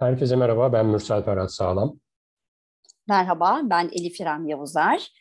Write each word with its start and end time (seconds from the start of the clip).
Herkese 0.00 0.36
merhaba, 0.36 0.72
ben 0.72 0.86
Mürsel 0.86 1.22
Ferhat 1.22 1.52
Sağlam. 1.52 2.00
Merhaba, 3.08 3.60
ben 3.64 3.88
Elif 3.92 4.20
İrem 4.20 4.46
Yavuzer. 4.46 5.12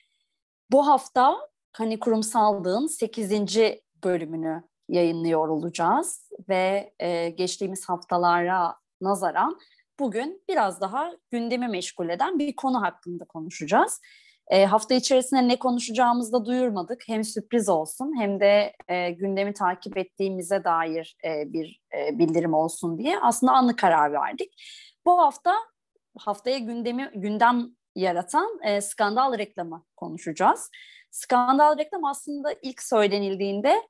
Bu 0.71 0.87
hafta 0.87 1.35
Hani 1.71 1.99
Kurumsallığın 1.99 2.87
8. 2.87 3.31
bölümünü 4.03 4.63
yayınlıyor 4.89 5.47
olacağız 5.47 6.31
ve 6.49 6.93
e, 6.99 7.29
geçtiğimiz 7.29 7.89
haftalara 7.89 8.75
nazaran 9.01 9.59
bugün 9.99 10.43
biraz 10.49 10.81
daha 10.81 11.11
gündemi 11.31 11.67
meşgul 11.67 12.09
eden 12.09 12.39
bir 12.39 12.55
konu 12.55 12.81
hakkında 12.81 13.25
konuşacağız. 13.25 14.01
E, 14.49 14.65
hafta 14.65 14.93
içerisinde 14.93 15.47
ne 15.47 15.59
konuşacağımızı 15.59 16.33
da 16.33 16.45
duyurmadık. 16.45 17.03
Hem 17.07 17.23
sürpriz 17.23 17.69
olsun 17.69 18.13
hem 18.19 18.39
de 18.39 18.73
e, 18.87 19.11
gündemi 19.11 19.53
takip 19.53 19.97
ettiğimize 19.97 20.63
dair 20.63 21.17
e, 21.25 21.53
bir 21.53 21.81
e, 21.97 22.19
bildirim 22.19 22.53
olsun 22.53 22.97
diye 22.97 23.19
aslında 23.19 23.53
anlık 23.53 23.79
karar 23.79 24.13
verdik. 24.13 24.53
Bu 25.05 25.19
hafta 25.19 25.53
haftaya 26.17 26.57
gündemi 26.57 27.11
gündem 27.15 27.67
yaratan 27.95 28.59
e, 28.63 28.81
skandal 28.81 29.37
reklamı 29.37 29.85
konuşacağız. 29.95 30.69
Skandal 31.11 31.77
reklam 31.77 32.05
aslında 32.05 32.53
ilk 32.61 32.83
söylenildiğinde 32.83 33.87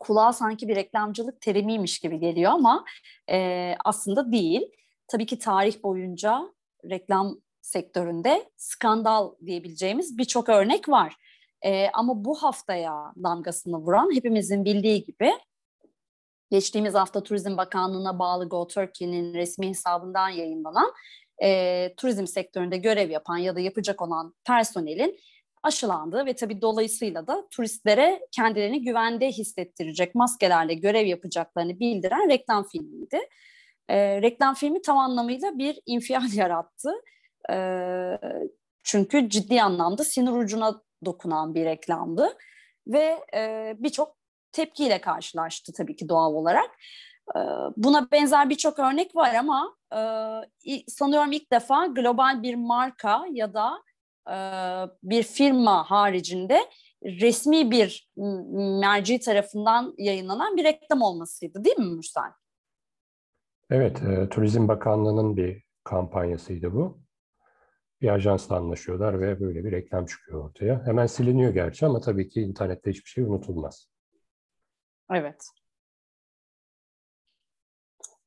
kulağa 0.00 0.32
sanki 0.32 0.68
bir 0.68 0.76
reklamcılık 0.76 1.40
terimiymiş 1.40 1.98
gibi 1.98 2.18
geliyor 2.18 2.52
ama 2.52 2.84
e, 3.30 3.74
aslında 3.84 4.32
değil. 4.32 4.62
Tabii 5.08 5.26
ki 5.26 5.38
tarih 5.38 5.82
boyunca 5.82 6.42
reklam 6.90 7.40
sektöründe 7.68 8.50
skandal 8.56 9.34
diyebileceğimiz 9.46 10.18
birçok 10.18 10.48
örnek 10.48 10.88
var. 10.88 11.14
E, 11.62 11.90
ama 11.90 12.24
bu 12.24 12.34
haftaya 12.34 13.12
damgasını 13.22 13.78
vuran 13.78 14.14
hepimizin 14.14 14.64
bildiği 14.64 15.04
gibi 15.04 15.32
geçtiğimiz 16.50 16.94
hafta 16.94 17.22
Turizm 17.22 17.56
Bakanlığı'na 17.56 18.18
bağlı 18.18 18.48
Go 18.48 18.66
Turkey'nin 18.66 19.34
resmi 19.34 19.68
hesabından 19.68 20.28
yayınlanan 20.28 20.92
e, 21.42 21.94
turizm 21.96 22.26
sektöründe 22.26 22.76
görev 22.76 23.10
yapan 23.10 23.36
ya 23.36 23.56
da 23.56 23.60
yapacak 23.60 24.02
olan 24.02 24.34
personelin 24.44 25.18
aşılandığı 25.62 26.26
ve 26.26 26.32
tabii 26.32 26.62
dolayısıyla 26.62 27.26
da 27.26 27.48
turistlere 27.50 28.20
kendilerini 28.32 28.82
güvende 28.82 29.28
hissettirecek 29.28 30.14
maskelerle 30.14 30.74
görev 30.74 31.06
yapacaklarını 31.06 31.80
bildiren 31.80 32.28
reklam 32.28 32.68
filmiydi. 32.68 33.18
E, 33.88 34.22
reklam 34.22 34.54
filmi 34.54 34.82
tam 34.82 34.98
anlamıyla 34.98 35.58
bir 35.58 35.80
infial 35.86 36.32
yarattı. 36.32 36.90
E, 37.50 37.56
çünkü 38.84 39.28
ciddi 39.28 39.62
anlamda 39.62 40.04
sinir 40.04 40.32
ucuna 40.32 40.82
dokunan 41.04 41.54
bir 41.54 41.64
reklamdı 41.64 42.36
ve 42.86 43.24
e, 43.34 43.74
birçok 43.78 44.16
tepkiyle 44.52 45.00
karşılaştı 45.00 45.72
tabii 45.72 45.96
ki 45.96 46.08
doğal 46.08 46.34
olarak. 46.34 46.70
E, 47.36 47.38
buna 47.76 48.10
benzer 48.10 48.50
birçok 48.50 48.78
örnek 48.78 49.16
var 49.16 49.34
ama 49.34 49.76
e, 49.92 50.00
sanıyorum 50.88 51.32
ilk 51.32 51.52
defa 51.52 51.86
global 51.86 52.42
bir 52.42 52.54
marka 52.54 53.24
ya 53.30 53.54
da 53.54 53.82
e, 54.30 54.36
bir 55.02 55.22
firma 55.22 55.90
haricinde 55.90 56.60
resmi 57.02 57.70
bir 57.70 58.10
merci 58.80 59.20
tarafından 59.20 59.94
yayınlanan 59.98 60.56
bir 60.56 60.64
reklam 60.64 61.02
olmasıydı 61.02 61.64
değil 61.64 61.78
mi 61.78 61.94
Mürsel? 61.96 62.32
Evet, 63.70 64.02
e, 64.02 64.28
Turizm 64.28 64.68
Bakanlığı'nın 64.68 65.36
bir 65.36 65.62
kampanyasıydı 65.84 66.72
bu. 66.72 66.98
Bir 68.02 68.08
ajansla 68.08 68.56
anlaşıyorlar 68.56 69.20
ve 69.20 69.40
böyle 69.40 69.64
bir 69.64 69.72
reklam 69.72 70.06
çıkıyor 70.06 70.44
ortaya. 70.44 70.86
Hemen 70.86 71.06
siliniyor 71.06 71.54
gerçi 71.54 71.86
ama 71.86 72.00
tabii 72.00 72.28
ki 72.28 72.40
internette 72.40 72.90
hiçbir 72.90 73.10
şey 73.10 73.24
unutulmaz. 73.24 73.88
Evet. 75.14 75.44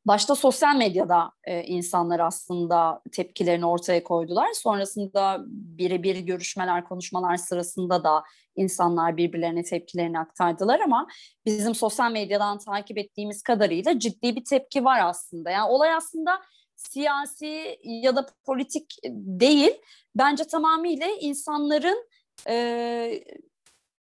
Başta 0.05 0.35
sosyal 0.35 0.75
medyada 0.75 1.31
e, 1.43 1.63
insanlar 1.63 2.19
aslında 2.19 3.01
tepkilerini 3.11 3.65
ortaya 3.65 4.03
koydular. 4.03 4.47
Sonrasında 4.53 5.43
birebir 5.47 6.19
görüşmeler, 6.19 6.83
konuşmalar 6.83 7.37
sırasında 7.37 8.03
da 8.03 8.23
insanlar 8.55 9.17
birbirlerine 9.17 9.63
tepkilerini 9.63 10.19
aktardılar 10.19 10.79
ama 10.79 11.07
bizim 11.45 11.75
sosyal 11.75 12.11
medyadan 12.11 12.57
takip 12.57 12.97
ettiğimiz 12.97 13.43
kadarıyla 13.43 13.99
ciddi 13.99 14.35
bir 14.35 14.43
tepki 14.43 14.85
var 14.85 14.99
aslında. 15.03 15.49
Yani 15.49 15.69
olay 15.69 15.93
aslında 15.93 16.41
siyasi 16.89 17.79
ya 17.83 18.15
da 18.15 18.25
politik 18.45 18.95
değil. 19.13 19.71
Bence 20.15 20.43
tamamıyla 20.43 21.07
insanların 21.21 22.07
e, 22.47 23.23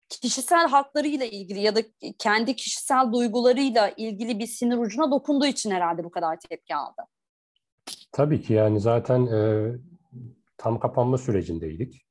kişisel 0.10 0.68
haklarıyla 0.68 1.26
ilgili 1.26 1.60
ya 1.60 1.76
da 1.76 1.80
kendi 2.20 2.56
kişisel 2.56 3.12
duygularıyla 3.14 3.90
ilgili 3.98 4.40
bir 4.40 4.48
sinir 4.48 4.78
ucuna 4.78 5.12
dokunduğu 5.12 5.46
için 5.46 5.72
herhalde 5.72 6.04
bu 6.04 6.12
kadar 6.12 6.40
tepki 6.40 6.76
aldı. 6.76 7.02
Tabii 8.12 8.42
ki 8.42 8.54
yani 8.54 8.80
zaten 8.80 9.26
e, 9.26 9.72
tam 10.58 10.80
kapanma 10.80 11.18
sürecindeydik. 11.18 12.06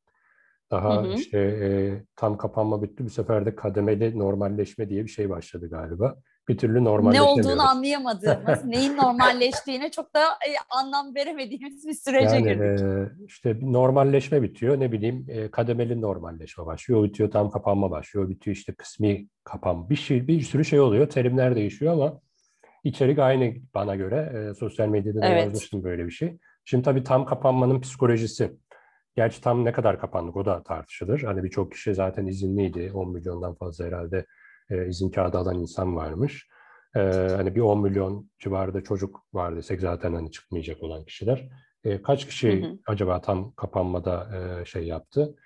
Daha 0.70 0.96
hı 0.96 1.00
hı. 1.00 1.12
işte 1.12 1.38
e, 1.38 1.68
tam 2.16 2.38
kapanma 2.38 2.82
bitti. 2.82 3.04
Bu 3.04 3.10
sefer 3.10 3.46
de 3.46 3.54
kademeli 3.54 4.18
normalleşme 4.18 4.88
diye 4.88 5.04
bir 5.04 5.10
şey 5.10 5.30
başladı 5.30 5.70
galiba 5.70 6.16
bir 6.50 6.58
türlü 6.58 6.84
normalleşemiyoruz. 6.84 7.46
Ne 7.46 7.50
olduğunu 7.50 7.68
anlayamadığımız, 7.68 8.64
neyin 8.64 8.96
normalleştiğine 8.96 9.90
çok 9.90 10.14
da 10.14 10.20
e, 10.20 10.50
anlam 10.70 11.14
veremediğimiz 11.14 11.86
bir 11.86 11.94
sürece 11.94 12.34
yani, 12.34 12.42
girdik. 12.42 12.80
E, 12.80 13.24
işte 13.26 13.56
normalleşme 13.60 14.42
bitiyor, 14.42 14.80
ne 14.80 14.92
bileyim 14.92 15.26
e, 15.28 15.50
kademeli 15.50 16.00
normalleşme 16.00 16.66
başlıyor, 16.66 17.04
bitiyor 17.04 17.30
tam 17.30 17.50
kapanma 17.50 17.90
başlıyor, 17.90 18.28
bitiyor 18.28 18.56
işte 18.56 18.74
kısmi 18.74 19.28
kapan. 19.44 19.90
Bir 19.90 19.96
şey, 19.96 20.28
bir 20.28 20.40
sürü 20.40 20.64
şey 20.64 20.80
oluyor, 20.80 21.08
terimler 21.08 21.56
değişiyor 21.56 21.92
ama 21.92 22.20
içerik 22.84 23.18
aynı 23.18 23.54
bana 23.74 23.96
göre. 23.96 24.48
E, 24.50 24.54
sosyal 24.54 24.88
medyada 24.88 25.22
da 25.22 25.26
evet. 25.26 25.44
yazmıştım 25.44 25.84
böyle 25.84 26.06
bir 26.06 26.10
şey. 26.10 26.38
Şimdi 26.64 26.84
tabii 26.84 27.04
tam 27.04 27.26
kapanmanın 27.26 27.80
psikolojisi. 27.80 28.52
Gerçi 29.16 29.40
tam 29.40 29.64
ne 29.64 29.72
kadar 29.72 30.00
kapandık 30.00 30.36
o 30.36 30.44
da 30.44 30.62
tartışılır. 30.62 31.22
Hani 31.22 31.42
birçok 31.42 31.72
kişi 31.72 31.94
zaten 31.94 32.26
izinliydi. 32.26 32.90
10 32.94 33.12
milyondan 33.12 33.54
fazla 33.54 33.84
herhalde 33.84 34.26
e, 34.70 34.88
izin 34.88 35.10
kağıdı 35.10 35.38
alan 35.38 35.58
insan 35.58 35.96
varmış. 35.96 36.48
E, 36.96 37.00
hani 37.36 37.54
bir 37.54 37.60
10 37.60 37.82
milyon 37.82 38.30
civarında 38.38 38.80
çocuk 38.80 39.20
var 39.32 39.56
desek 39.56 39.80
zaten 39.80 40.14
hani 40.14 40.30
çıkmayacak 40.30 40.82
olan 40.82 41.04
kişiler. 41.04 41.48
E, 41.84 42.02
kaç 42.02 42.26
kişi 42.26 42.62
hı 42.62 42.66
hı. 42.66 42.78
acaba 42.86 43.20
tam 43.20 43.52
kapanmada 43.54 44.28
e, 44.36 44.64
şey 44.64 44.86
yaptı? 44.86 45.36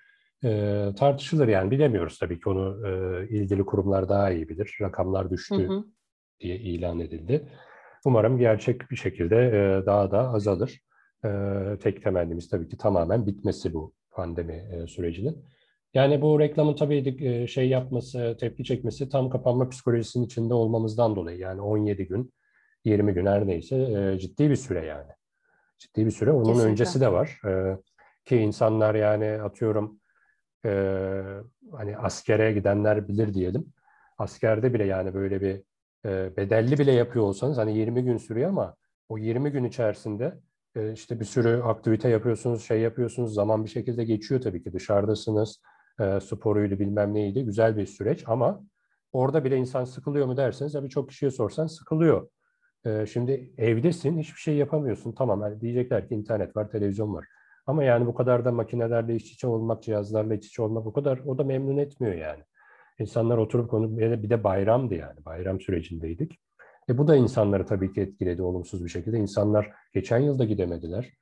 E, 0.43 0.89
tartışılır 0.97 1.47
yani 1.47 1.71
bilemiyoruz 1.71 2.19
tabii 2.19 2.39
ki 2.39 2.49
onu 2.49 2.87
e, 2.87 3.27
ilgili 3.29 3.65
kurumlar 3.65 4.09
daha 4.09 4.31
iyi 4.31 4.49
bilir. 4.49 4.77
Rakamlar 4.81 5.29
düştü 5.29 5.67
hı 5.67 5.73
hı. 5.73 5.85
diye 6.39 6.55
ilan 6.55 6.99
edildi. 6.99 7.49
Umarım 8.05 8.37
gerçek 8.37 8.91
bir 8.91 8.95
şekilde 8.95 9.35
e, 9.35 9.85
daha 9.85 10.11
da 10.11 10.29
azalır. 10.29 10.81
E, 11.25 11.29
tek 11.81 12.03
temennimiz 12.03 12.49
tabii 12.49 12.67
ki 12.67 12.77
tamamen 12.77 13.27
bitmesi 13.27 13.73
bu 13.73 13.93
pandemi 14.11 14.53
e, 14.53 14.87
sürecinin. 14.87 15.45
Yani 15.95 16.21
bu 16.21 16.39
reklamın 16.39 16.75
tabii 16.75 17.17
e, 17.19 17.47
şey 17.47 17.69
yapması, 17.69 18.37
tepki 18.39 18.63
çekmesi 18.63 19.09
tam 19.09 19.29
kapanma 19.29 19.69
psikolojisinin 19.69 20.25
içinde 20.25 20.53
olmamızdan 20.53 21.15
dolayı. 21.15 21.37
Yani 21.37 21.61
17 21.61 22.07
gün, 22.07 22.33
20 22.85 23.13
gün 23.13 23.25
her 23.25 23.47
neyse 23.47 23.75
e, 23.75 24.19
ciddi 24.19 24.49
bir 24.49 24.55
süre 24.55 24.85
yani. 24.85 25.11
Ciddi 25.77 26.05
bir 26.05 26.11
süre. 26.11 26.31
Onun 26.31 26.43
Kesinlikle. 26.43 26.71
öncesi 26.71 27.01
de 27.01 27.11
var. 27.11 27.39
E, 27.45 27.77
ki 28.25 28.37
insanlar 28.37 28.95
yani 28.95 29.41
atıyorum 29.41 29.99
hani 31.71 31.97
askere 31.97 32.53
gidenler 32.53 33.07
bilir 33.07 33.33
diyelim. 33.33 33.73
Askerde 34.17 34.73
bile 34.73 34.85
yani 34.85 35.13
böyle 35.13 35.41
bir 35.41 35.61
bedelli 36.37 36.77
bile 36.77 36.91
yapıyor 36.91 37.25
olsanız 37.25 37.57
hani 37.57 37.77
20 37.77 38.03
gün 38.03 38.17
sürüyor 38.17 38.49
ama 38.49 38.75
o 39.09 39.17
20 39.17 39.51
gün 39.51 39.63
içerisinde 39.63 40.39
işte 40.93 41.19
bir 41.19 41.25
sürü 41.25 41.61
aktivite 41.61 42.09
yapıyorsunuz, 42.09 42.63
şey 42.63 42.79
yapıyorsunuz. 42.79 43.33
Zaman 43.33 43.63
bir 43.63 43.69
şekilde 43.69 44.03
geçiyor 44.03 44.41
tabii 44.41 44.63
ki. 44.63 44.73
Dışarıdasınız 44.73 45.61
e, 45.99 46.19
sporuydu 46.19 46.79
bilmem 46.79 47.13
neydi 47.13 47.45
güzel 47.45 47.77
bir 47.77 47.85
süreç 47.85 48.23
ama 48.27 48.61
orada 49.13 49.43
bile 49.43 49.57
insan 49.57 49.83
sıkılıyor 49.83 50.25
mu 50.25 50.37
derseniz 50.37 50.73
tabii 50.73 50.89
çok 50.89 51.09
kişiye 51.09 51.31
sorsan 51.31 51.67
sıkılıyor. 51.67 52.29
E, 52.85 53.05
şimdi 53.05 53.53
evdesin 53.57 54.19
hiçbir 54.19 54.39
şey 54.39 54.55
yapamıyorsun 54.55 55.11
tamam 55.11 55.41
yani 55.41 55.61
diyecekler 55.61 56.07
ki 56.07 56.15
internet 56.15 56.55
var 56.55 56.69
televizyon 56.69 57.13
var. 57.13 57.25
Ama 57.67 57.83
yani 57.83 58.05
bu 58.05 58.13
kadar 58.13 58.45
da 58.45 58.51
makinelerle 58.51 59.15
iç 59.15 59.31
içe 59.31 59.47
olmak, 59.47 59.83
cihazlarla 59.83 60.35
iç 60.35 60.47
içe 60.47 60.61
olmak 60.61 60.85
o 60.85 60.93
kadar 60.93 61.19
o 61.25 61.37
da 61.37 61.43
memnun 61.43 61.77
etmiyor 61.77 62.13
yani. 62.13 62.43
İnsanlar 62.99 63.37
oturup 63.37 63.69
konu 63.69 63.97
bir 63.97 64.29
de 64.29 64.43
bayramdı 64.43 64.95
yani 64.95 65.25
bayram 65.25 65.59
sürecindeydik. 65.59 66.39
E 66.89 66.97
bu 66.97 67.07
da 67.07 67.15
insanları 67.15 67.65
tabii 67.65 67.93
ki 67.93 68.01
etkiledi 68.01 68.41
olumsuz 68.41 68.83
bir 68.83 68.89
şekilde. 68.89 69.17
İnsanlar 69.17 69.71
geçen 69.93 70.19
yılda 70.19 70.45
gidemediler. 70.45 71.13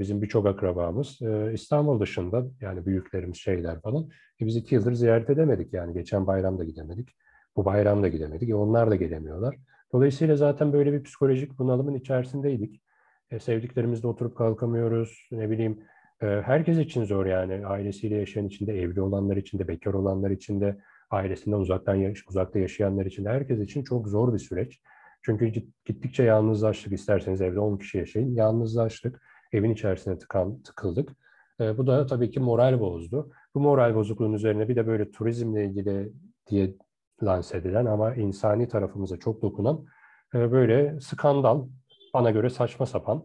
Bizim 0.00 0.22
birçok 0.22 0.46
akrabamız 0.46 1.18
İstanbul 1.52 2.00
dışında 2.00 2.46
yani 2.60 2.86
büyüklerimiz 2.86 3.36
şeyler 3.36 3.80
falan. 3.80 4.08
E 4.40 4.46
biz 4.46 4.56
iki 4.56 4.74
yıldır 4.74 4.92
ziyaret 4.92 5.30
edemedik 5.30 5.72
yani 5.72 5.94
geçen 5.94 6.26
bayram 6.26 6.58
da 6.58 6.64
gidemedik. 6.64 7.16
Bu 7.56 7.64
bayram 7.64 8.02
da 8.02 8.08
gidemedik. 8.08 8.50
E 8.50 8.54
onlar 8.54 8.90
da 8.90 8.96
gelemiyorlar. 8.96 9.56
Dolayısıyla 9.92 10.36
zaten 10.36 10.72
böyle 10.72 10.92
bir 10.92 11.02
psikolojik 11.02 11.58
bunalımın 11.58 11.94
içerisindeydik. 11.94 12.82
E, 13.30 13.38
sevdiklerimizle 13.38 14.08
oturup 14.08 14.36
kalkamıyoruz. 14.36 15.28
Ne 15.32 15.50
bileyim 15.50 15.78
e, 16.22 16.26
herkes 16.26 16.78
için 16.78 17.04
zor 17.04 17.26
yani. 17.26 17.66
Ailesiyle 17.66 18.16
yaşayan 18.16 18.46
içinde, 18.46 18.80
evli 18.80 19.00
olanlar 19.00 19.36
için 19.36 19.58
de, 19.58 19.68
bekar 19.68 19.94
olanlar 19.94 20.30
için 20.30 20.60
de, 20.60 20.78
ailesinden 21.10 21.56
uzaktan 21.56 22.14
uzakta 22.28 22.58
yaşayanlar 22.58 23.06
için 23.06 23.24
herkes 23.24 23.60
için 23.60 23.82
çok 23.84 24.08
zor 24.08 24.34
bir 24.34 24.38
süreç. 24.38 24.80
Çünkü 25.22 25.52
gittikçe 25.84 26.22
yalnızlaştık. 26.22 26.92
İsterseniz 26.92 27.40
evde 27.40 27.60
10 27.60 27.76
kişi 27.76 27.98
yaşayın. 27.98 28.34
Yalnızlaştık. 28.34 29.22
Evin 29.54 29.70
içerisine 29.70 30.18
tıkan, 30.18 30.62
tıkıldık. 30.62 31.16
E, 31.60 31.78
bu 31.78 31.86
da 31.86 32.06
tabii 32.06 32.30
ki 32.30 32.40
moral 32.40 32.80
bozdu. 32.80 33.30
Bu 33.54 33.60
moral 33.60 33.94
bozukluğun 33.94 34.32
üzerine 34.32 34.68
bir 34.68 34.76
de 34.76 34.86
böyle 34.86 35.10
turizmle 35.10 35.64
ilgili 35.64 36.12
diye 36.50 36.74
lanse 37.22 37.58
edilen 37.58 37.86
ama 37.86 38.14
insani 38.14 38.68
tarafımıza 38.68 39.16
çok 39.16 39.42
dokunan 39.42 39.86
e, 40.34 40.52
böyle 40.52 41.00
skandal, 41.00 41.66
bana 42.14 42.30
göre 42.30 42.50
saçma 42.50 42.86
sapan 42.86 43.24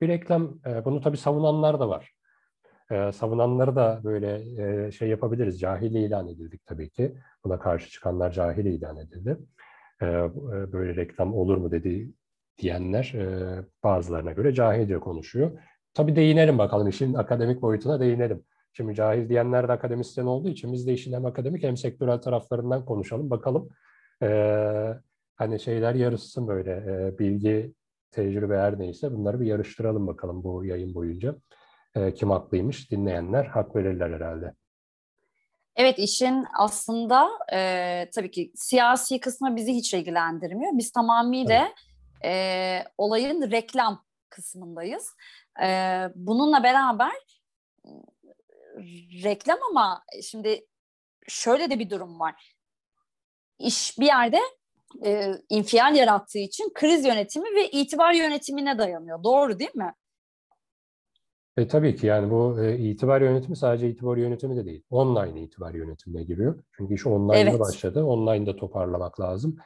bir 0.00 0.08
reklam. 0.08 0.58
E, 0.66 0.84
bunu 0.84 1.00
tabii 1.00 1.16
savunanlar 1.16 1.80
da 1.80 1.88
var. 1.88 2.12
E, 2.90 3.12
savunanları 3.12 3.76
da 3.76 4.00
böyle 4.04 4.42
e, 4.62 4.90
şey 4.90 5.08
yapabiliriz. 5.08 5.60
Cahil 5.60 5.94
ilan 5.94 6.28
edildik 6.28 6.66
tabii 6.66 6.90
ki. 6.90 7.14
Buna 7.44 7.58
karşı 7.58 7.90
çıkanlar 7.90 8.30
cahil 8.30 8.64
ilan 8.64 8.96
edildi. 8.96 9.36
E, 10.00 10.06
e, 10.06 10.72
böyle 10.72 10.96
reklam 10.96 11.34
olur 11.34 11.56
mu 11.56 11.70
dedi 11.70 12.12
diyenler 12.60 13.12
e, 13.14 13.64
bazılarına 13.84 14.32
göre 14.32 14.54
cahilce 14.54 14.98
konuşuyor. 14.98 15.58
Tabii 15.94 16.16
değinelim 16.16 16.58
bakalım 16.58 16.88
işin 16.88 17.14
akademik 17.14 17.62
boyutuna 17.62 18.00
değinelim. 18.00 18.44
Şimdi 18.72 18.94
cahil 18.94 19.28
diyenler 19.28 19.68
de 19.68 19.72
akademisyen 19.72 20.26
olduğu 20.26 20.48
için 20.48 20.72
biz 20.72 20.86
de 20.86 20.92
işin 20.92 21.12
hem 21.12 21.26
akademik 21.26 21.62
hem 21.62 21.76
sektörel 21.76 22.18
taraflarından 22.18 22.84
konuşalım. 22.84 23.30
Bakalım 23.30 23.68
e, 24.22 24.28
hani 25.36 25.60
şeyler 25.60 25.94
yarışsın 25.94 26.48
böyle 26.48 26.72
e, 26.72 27.18
bilgi, 27.18 27.74
tecrübe 28.10 28.58
her 28.58 28.78
neyse 28.78 29.12
bunları 29.12 29.40
bir 29.40 29.46
yarıştıralım 29.46 30.06
bakalım 30.06 30.44
bu 30.44 30.64
yayın 30.64 30.94
boyunca. 30.94 31.36
E, 31.94 32.14
kim 32.14 32.30
haklıymış 32.30 32.90
dinleyenler 32.90 33.44
hak 33.44 33.76
verirler 33.76 34.10
herhalde. 34.10 34.52
Evet 35.76 35.98
işin 35.98 36.44
aslında 36.58 37.28
e, 37.52 38.10
tabii 38.14 38.30
ki 38.30 38.52
siyasi 38.54 39.20
kısmı 39.20 39.56
bizi 39.56 39.72
hiç 39.72 39.94
ilgilendirmiyor. 39.94 40.72
Biz 40.74 40.90
tamamıyla 40.90 41.68
e, 42.24 42.84
olayın 42.98 43.50
reklam 43.50 44.04
kısmındayız. 44.28 45.14
E, 45.62 45.66
bununla 46.14 46.62
beraber 46.62 47.12
reklam 49.24 49.58
ama 49.70 50.04
şimdi 50.22 50.66
şöyle 51.28 51.70
de 51.70 51.78
bir 51.78 51.90
durum 51.90 52.20
var. 52.20 52.56
İş 53.58 53.98
bir 53.98 54.06
yerde 54.06 54.40
e, 55.04 55.32
infial 55.48 55.94
yarattığı 55.94 56.38
için 56.38 56.72
kriz 56.74 57.04
yönetimi 57.04 57.54
ve 57.56 57.70
itibar 57.70 58.12
yönetimine 58.12 58.78
dayanıyor. 58.78 59.24
Doğru 59.24 59.58
değil 59.58 59.74
mi? 59.74 59.94
E, 61.56 61.68
tabii 61.68 61.96
ki 61.96 62.06
yani 62.06 62.30
bu 62.30 62.60
e, 62.62 62.78
itibar 62.78 63.20
yönetimi 63.20 63.56
sadece 63.56 63.88
itibar 63.88 64.16
yönetimi 64.16 64.56
de 64.56 64.64
değil. 64.64 64.84
Online 64.90 65.42
itibar 65.42 65.74
yönetimine 65.74 66.22
giriyor. 66.22 66.62
Çünkü 66.76 66.94
iş 66.94 67.06
online'da 67.06 67.50
evet. 67.50 67.60
başladı. 67.60 68.04
Online'da 68.04 68.56
toparlamak 68.56 69.20
lazım. 69.20 69.56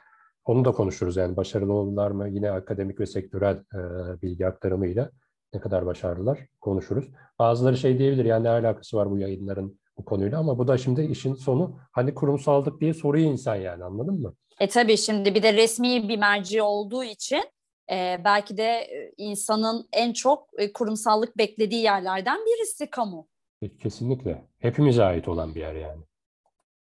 Onu 0.44 0.64
da 0.64 0.72
konuşuruz 0.72 1.16
yani 1.16 1.36
başarılı 1.36 1.72
oldular 1.72 2.10
mı 2.10 2.28
yine 2.28 2.50
akademik 2.50 3.00
ve 3.00 3.06
sektörel 3.06 3.56
e, 3.56 4.22
bilgi 4.22 4.46
aktarımıyla 4.46 5.10
ne 5.54 5.60
kadar 5.60 5.86
başarılılar 5.86 6.38
konuşuruz. 6.60 7.04
Bazıları 7.38 7.76
şey 7.76 7.98
diyebilir 7.98 8.24
yani 8.24 8.44
ne 8.44 8.48
alakası 8.48 8.96
var 8.96 9.10
bu 9.10 9.18
yayınların 9.18 9.80
bu 9.98 10.04
konuyla 10.04 10.38
ama 10.38 10.58
bu 10.58 10.68
da 10.68 10.78
şimdi 10.78 11.02
işin 11.02 11.34
sonu 11.34 11.78
hani 11.92 12.14
kurumsallık 12.14 12.80
diye 12.80 12.94
soruyor 12.94 13.30
insan 13.30 13.54
yani 13.54 13.84
anladın 13.84 14.20
mı? 14.20 14.34
E 14.60 14.68
tabii 14.68 14.96
şimdi 14.96 15.34
bir 15.34 15.42
de 15.42 15.52
resmi 15.52 16.08
bir 16.08 16.18
merci 16.18 16.62
olduğu 16.62 17.04
için 17.04 17.44
e, 17.90 18.20
belki 18.24 18.56
de 18.56 18.62
e, 18.62 19.12
insanın 19.16 19.88
en 19.92 20.12
çok 20.12 20.48
e, 20.58 20.72
kurumsallık 20.72 21.38
beklediği 21.38 21.82
yerlerden 21.82 22.38
birisi 22.46 22.90
kamu. 22.90 23.28
E, 23.62 23.76
kesinlikle. 23.76 24.44
Hepimize 24.58 25.04
ait 25.04 25.28
olan 25.28 25.54
bir 25.54 25.60
yer 25.60 25.74
yani. 25.74 26.02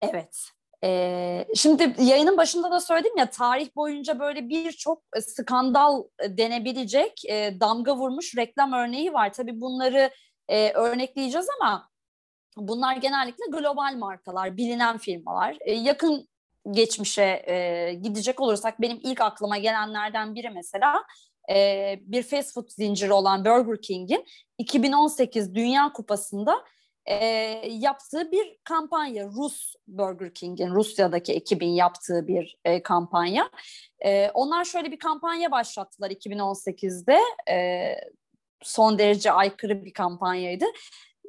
Evet. 0.02 0.55
Ee, 0.84 1.46
şimdi 1.56 1.96
yayının 2.00 2.38
başında 2.38 2.72
da 2.72 2.80
söyledim 2.80 3.18
ya 3.18 3.30
tarih 3.30 3.76
boyunca 3.76 4.20
böyle 4.20 4.50
birçok 4.50 5.04
skandal 5.22 6.04
denebilecek 6.30 7.26
e, 7.26 7.60
damga 7.60 7.96
vurmuş 7.96 8.38
reklam 8.38 8.74
örneği 8.74 9.14
var. 9.14 9.34
Tabii 9.34 9.62
bunları 9.62 10.10
e, 10.48 10.72
örnekleyeceğiz 10.72 11.48
ama 11.62 11.90
bunlar 12.58 12.96
genellikle 12.96 13.46
global 13.52 13.96
markalar, 13.98 14.58
bilinen 14.58 14.98
firmalar. 14.98 15.58
E, 15.62 15.74
yakın 15.74 16.28
geçmişe 16.72 17.44
e, 17.48 17.94
gidecek 17.94 18.42
olursak 18.42 18.82
benim 18.82 19.00
ilk 19.04 19.22
aklıma 19.22 19.58
gelenlerden 19.58 20.36
biri 20.36 20.50
mesela 20.50 21.04
e, 21.50 22.00
bir 22.02 22.24
fast 22.24 22.54
food 22.54 22.70
zinciri 22.70 23.14
olan 23.14 23.46
Burger 23.46 23.82
King'in 23.82 24.26
2018 24.58 25.56
Dünya 25.56 25.94
Kupası'nda 25.94 26.64
e, 27.06 27.16
yaptığı 27.70 28.32
bir 28.32 28.58
kampanya. 28.64 29.26
Rus 29.26 29.76
Burger 29.88 30.34
King'in, 30.34 30.76
Rusya'daki 30.76 31.34
ekibin 31.34 31.70
yaptığı 31.70 32.28
bir 32.28 32.58
e, 32.66 32.84
kampanya. 32.84 33.50
E, 34.06 34.30
onlar 34.30 34.66
şöyle 34.66 34.92
bir 34.92 35.00
kampanya 35.00 35.52
başlattılar 35.52 36.12
2018'de. 36.12 37.20
E, 37.50 37.96
son 38.62 39.00
derece 39.00 39.32
aykırı 39.32 39.86
bir 39.86 39.94
kampanyaydı. 39.94 40.66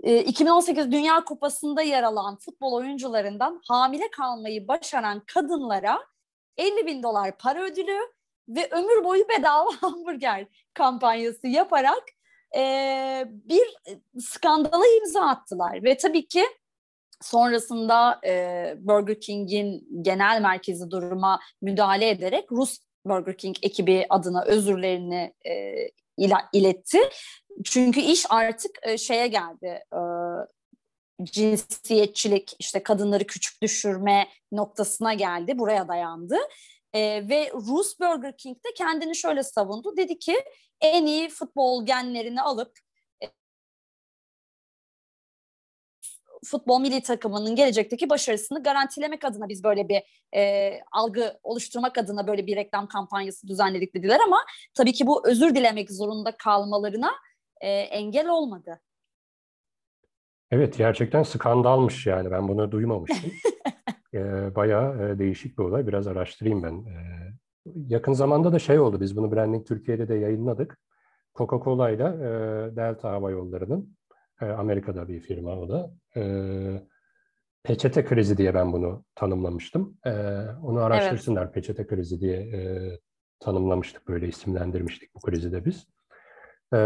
2018 0.02 0.92
Dünya 0.92 1.24
Kupası'nda 1.24 1.82
yer 1.82 2.02
alan 2.02 2.36
futbol 2.36 2.72
oyuncularından 2.72 3.60
hamile 3.68 4.10
kalmayı 4.10 4.68
başaran 4.68 5.22
kadınlara 5.26 5.98
50 6.56 6.86
bin 6.86 7.02
dolar 7.02 7.38
para 7.38 7.62
ödülü 7.62 7.98
ve 8.48 8.68
ömür 8.70 9.04
boyu 9.04 9.28
bedava 9.28 9.70
hamburger 9.80 10.46
kampanyası 10.74 11.46
yaparak 11.46 12.02
e, 12.56 12.62
bir 13.28 13.64
skandala 14.20 14.84
imza 14.98 15.20
attılar. 15.20 15.84
Ve 15.84 15.96
tabii 15.96 16.28
ki 16.28 16.44
sonrasında 17.22 18.20
e, 18.26 18.74
Burger 18.78 19.20
King'in 19.20 19.88
genel 20.02 20.40
merkezi 20.42 20.90
duruma 20.90 21.40
müdahale 21.62 22.08
ederek 22.08 22.52
Rus 22.52 22.78
Burger 23.06 23.36
King 23.36 23.56
ekibi 23.62 24.06
adına 24.08 24.44
özürlerini 24.44 25.34
e, 25.46 25.74
iletti. 26.52 26.98
Çünkü 27.64 28.00
iş 28.00 28.26
artık 28.30 28.70
e, 28.82 28.98
şeye 28.98 29.26
geldi. 29.26 29.84
Cinsiyetçilik, 31.22 32.56
işte 32.58 32.82
kadınları 32.82 33.26
küçük 33.26 33.62
düşürme 33.62 34.28
noktasına 34.52 35.14
geldi. 35.14 35.58
Buraya 35.58 35.88
dayandı. 35.88 36.36
E, 36.92 37.28
ve 37.28 37.50
Rus 37.54 38.00
Burger 38.00 38.36
King 38.36 38.56
de 38.56 38.74
kendini 38.76 39.16
şöyle 39.16 39.42
savundu. 39.42 39.96
Dedi 39.96 40.18
ki 40.18 40.36
en 40.80 41.06
iyi 41.06 41.28
futbol 41.28 41.86
genlerini 41.86 42.42
alıp 42.42 42.72
futbol 46.44 46.80
milli 46.80 47.00
takımının 47.00 47.56
gelecekteki 47.56 48.10
başarısını 48.10 48.62
garantilemek 48.62 49.24
adına 49.24 49.48
biz 49.48 49.64
böyle 49.64 49.88
bir 49.88 50.02
e, 50.36 50.72
algı 50.92 51.38
oluşturmak 51.42 51.98
adına 51.98 52.26
böyle 52.26 52.46
bir 52.46 52.56
reklam 52.56 52.88
kampanyası 52.88 53.48
düzenledik 53.48 53.94
dediler 53.94 54.20
ama 54.26 54.38
tabii 54.74 54.92
ki 54.92 55.06
bu 55.06 55.28
özür 55.28 55.54
dilemek 55.54 55.90
zorunda 55.90 56.36
kalmalarına 56.36 57.10
e, 57.60 57.68
engel 57.70 58.28
olmadı. 58.28 58.80
Evet 60.50 60.78
gerçekten 60.78 61.22
skandalmış 61.22 62.06
yani 62.06 62.30
ben 62.30 62.48
bunu 62.48 62.72
duymamıştım. 62.72 63.32
e, 64.16 64.54
bayağı 64.54 65.10
e, 65.10 65.18
değişik 65.18 65.58
bir 65.58 65.64
olay 65.64 65.86
biraz 65.86 66.06
araştırayım 66.06 66.62
ben. 66.62 66.74
E, 66.74 66.96
yakın 67.88 68.12
zamanda 68.12 68.52
da 68.52 68.58
şey 68.58 68.78
oldu 68.78 69.00
biz 69.00 69.16
bunu 69.16 69.32
Branding 69.32 69.66
Türkiye'de 69.66 70.08
de 70.08 70.14
yayınladık. 70.14 70.78
Coca-Cola 71.34 71.94
ile 71.94 72.06
Delta 72.76 73.10
Hava 73.10 73.30
Yolları'nın 73.30 73.96
e, 74.40 74.46
Amerika'da 74.46 75.08
bir 75.08 75.20
firma 75.20 75.58
o 75.58 75.68
da. 75.68 75.90
E, 76.16 76.22
peçete 77.62 78.04
krizi 78.04 78.36
diye 78.36 78.54
ben 78.54 78.72
bunu 78.72 79.04
tanımlamıştım. 79.14 79.96
E, 80.06 80.10
onu 80.62 80.80
araştırsınlar 80.80 81.44
evet. 81.44 81.54
peçete 81.54 81.86
krizi 81.86 82.20
diye 82.20 82.36
e, 82.36 82.90
tanımlamıştık 83.40 84.08
böyle 84.08 84.28
isimlendirmiştik 84.28 85.14
bu 85.14 85.20
krizi 85.20 85.52
de 85.52 85.64
biz. 85.64 85.86
E, 86.72 86.78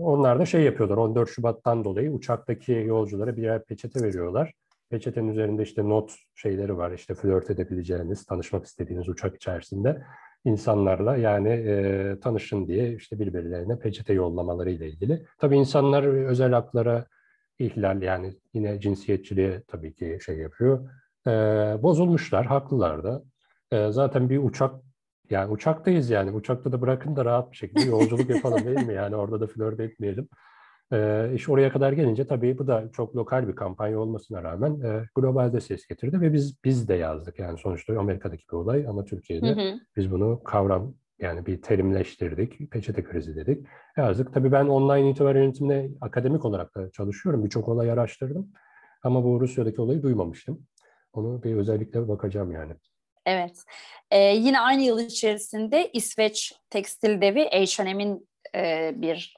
onlar 0.00 0.38
da 0.38 0.46
şey 0.46 0.62
yapıyorlar 0.62 0.96
14 0.96 1.28
Şubat'tan 1.28 1.84
dolayı 1.84 2.10
uçaktaki 2.10 2.72
yolculara 2.72 3.36
birer 3.36 3.64
peçete 3.64 4.02
veriyorlar. 4.02 4.52
Peçetenin 4.90 5.28
üzerinde 5.28 5.62
işte 5.62 5.88
not 5.88 6.14
şeyleri 6.34 6.76
var 6.76 6.92
işte 6.92 7.14
flört 7.14 7.50
edebileceğiniz, 7.50 8.24
tanışmak 8.24 8.64
istediğiniz 8.64 9.08
uçak 9.08 9.36
içerisinde 9.36 10.02
insanlarla 10.44 11.16
yani 11.16 11.48
e, 11.48 12.16
tanışın 12.20 12.66
diye 12.68 12.94
işte 12.94 13.18
birbirlerine 13.18 13.78
peçete 13.78 14.12
yollamaları 14.12 14.70
ile 14.70 14.88
ilgili. 14.88 15.26
Tabii 15.38 15.56
insanlar 15.56 16.02
özel 16.04 16.52
haklara 16.52 17.06
ihlal 17.58 18.02
yani 18.02 18.34
yine 18.54 18.80
cinsiyetçiliğe 18.80 19.62
tabii 19.68 19.94
ki 19.94 20.18
şey 20.24 20.38
yapıyor. 20.38 20.90
E, 21.26 21.30
bozulmuşlar, 21.82 22.46
haklılar 22.46 23.04
da. 23.04 23.22
E, 23.72 23.92
zaten 23.92 24.30
bir 24.30 24.38
uçak 24.38 24.74
yani 25.30 25.52
uçaktayız 25.52 26.10
yani 26.10 26.30
uçakta 26.30 26.72
da 26.72 26.80
bırakın 26.80 27.16
da 27.16 27.24
rahat 27.24 27.52
bir 27.52 27.56
şekilde 27.56 27.84
yolculuk 27.84 28.30
yapalım 28.30 28.64
değil 28.64 28.86
mi? 28.86 28.94
Yani 28.94 29.16
orada 29.16 29.40
da 29.40 29.46
flört 29.46 29.80
etmeyelim. 29.80 30.28
E, 30.92 31.30
iş 31.34 31.48
oraya 31.48 31.72
kadar 31.72 31.92
gelince 31.92 32.26
tabii 32.26 32.58
bu 32.58 32.66
da 32.66 32.90
çok 32.92 33.16
lokal 33.16 33.48
bir 33.48 33.56
kampanya 33.56 34.00
olmasına 34.00 34.42
rağmen 34.42 34.80
e, 34.80 35.04
globalde 35.14 35.60
ses 35.60 35.86
getirdi 35.86 36.20
ve 36.20 36.32
biz 36.32 36.64
biz 36.64 36.88
de 36.88 36.94
yazdık. 36.94 37.38
Yani 37.38 37.58
sonuçta 37.58 37.98
Amerika'daki 37.98 38.44
bir 38.48 38.56
olay 38.56 38.86
ama 38.88 39.04
Türkiye'de 39.04 39.46
hı 39.46 39.60
hı. 39.60 39.74
biz 39.96 40.10
bunu 40.10 40.42
kavram 40.44 40.94
yani 41.18 41.46
bir 41.46 41.62
terimleştirdik, 41.62 42.70
peçete 42.70 43.04
krizi 43.04 43.36
dedik. 43.36 43.66
Yazdık. 43.96 44.34
Tabii 44.34 44.52
ben 44.52 44.66
online 44.66 45.10
itibar 45.10 45.34
yönetimine 45.34 45.90
akademik 46.00 46.44
olarak 46.44 46.74
da 46.74 46.90
çalışıyorum. 46.90 47.44
Birçok 47.44 47.68
olay 47.68 47.90
araştırdım. 47.90 48.52
Ama 49.02 49.24
bu 49.24 49.40
Rusya'daki 49.40 49.80
olayı 49.80 50.02
duymamıştım. 50.02 50.66
Onu 51.12 51.42
bir 51.42 51.56
özellikle 51.56 52.08
bakacağım 52.08 52.52
yani. 52.52 52.72
Evet. 53.26 53.64
Ee, 54.10 54.18
yine 54.18 54.60
aynı 54.60 54.82
yıl 54.82 54.98
içerisinde 54.98 55.90
İsveç 55.92 56.54
tekstil 56.70 57.20
devi 57.20 57.44
H&M'in 57.44 58.28
e, 58.54 58.92
bir 58.96 59.37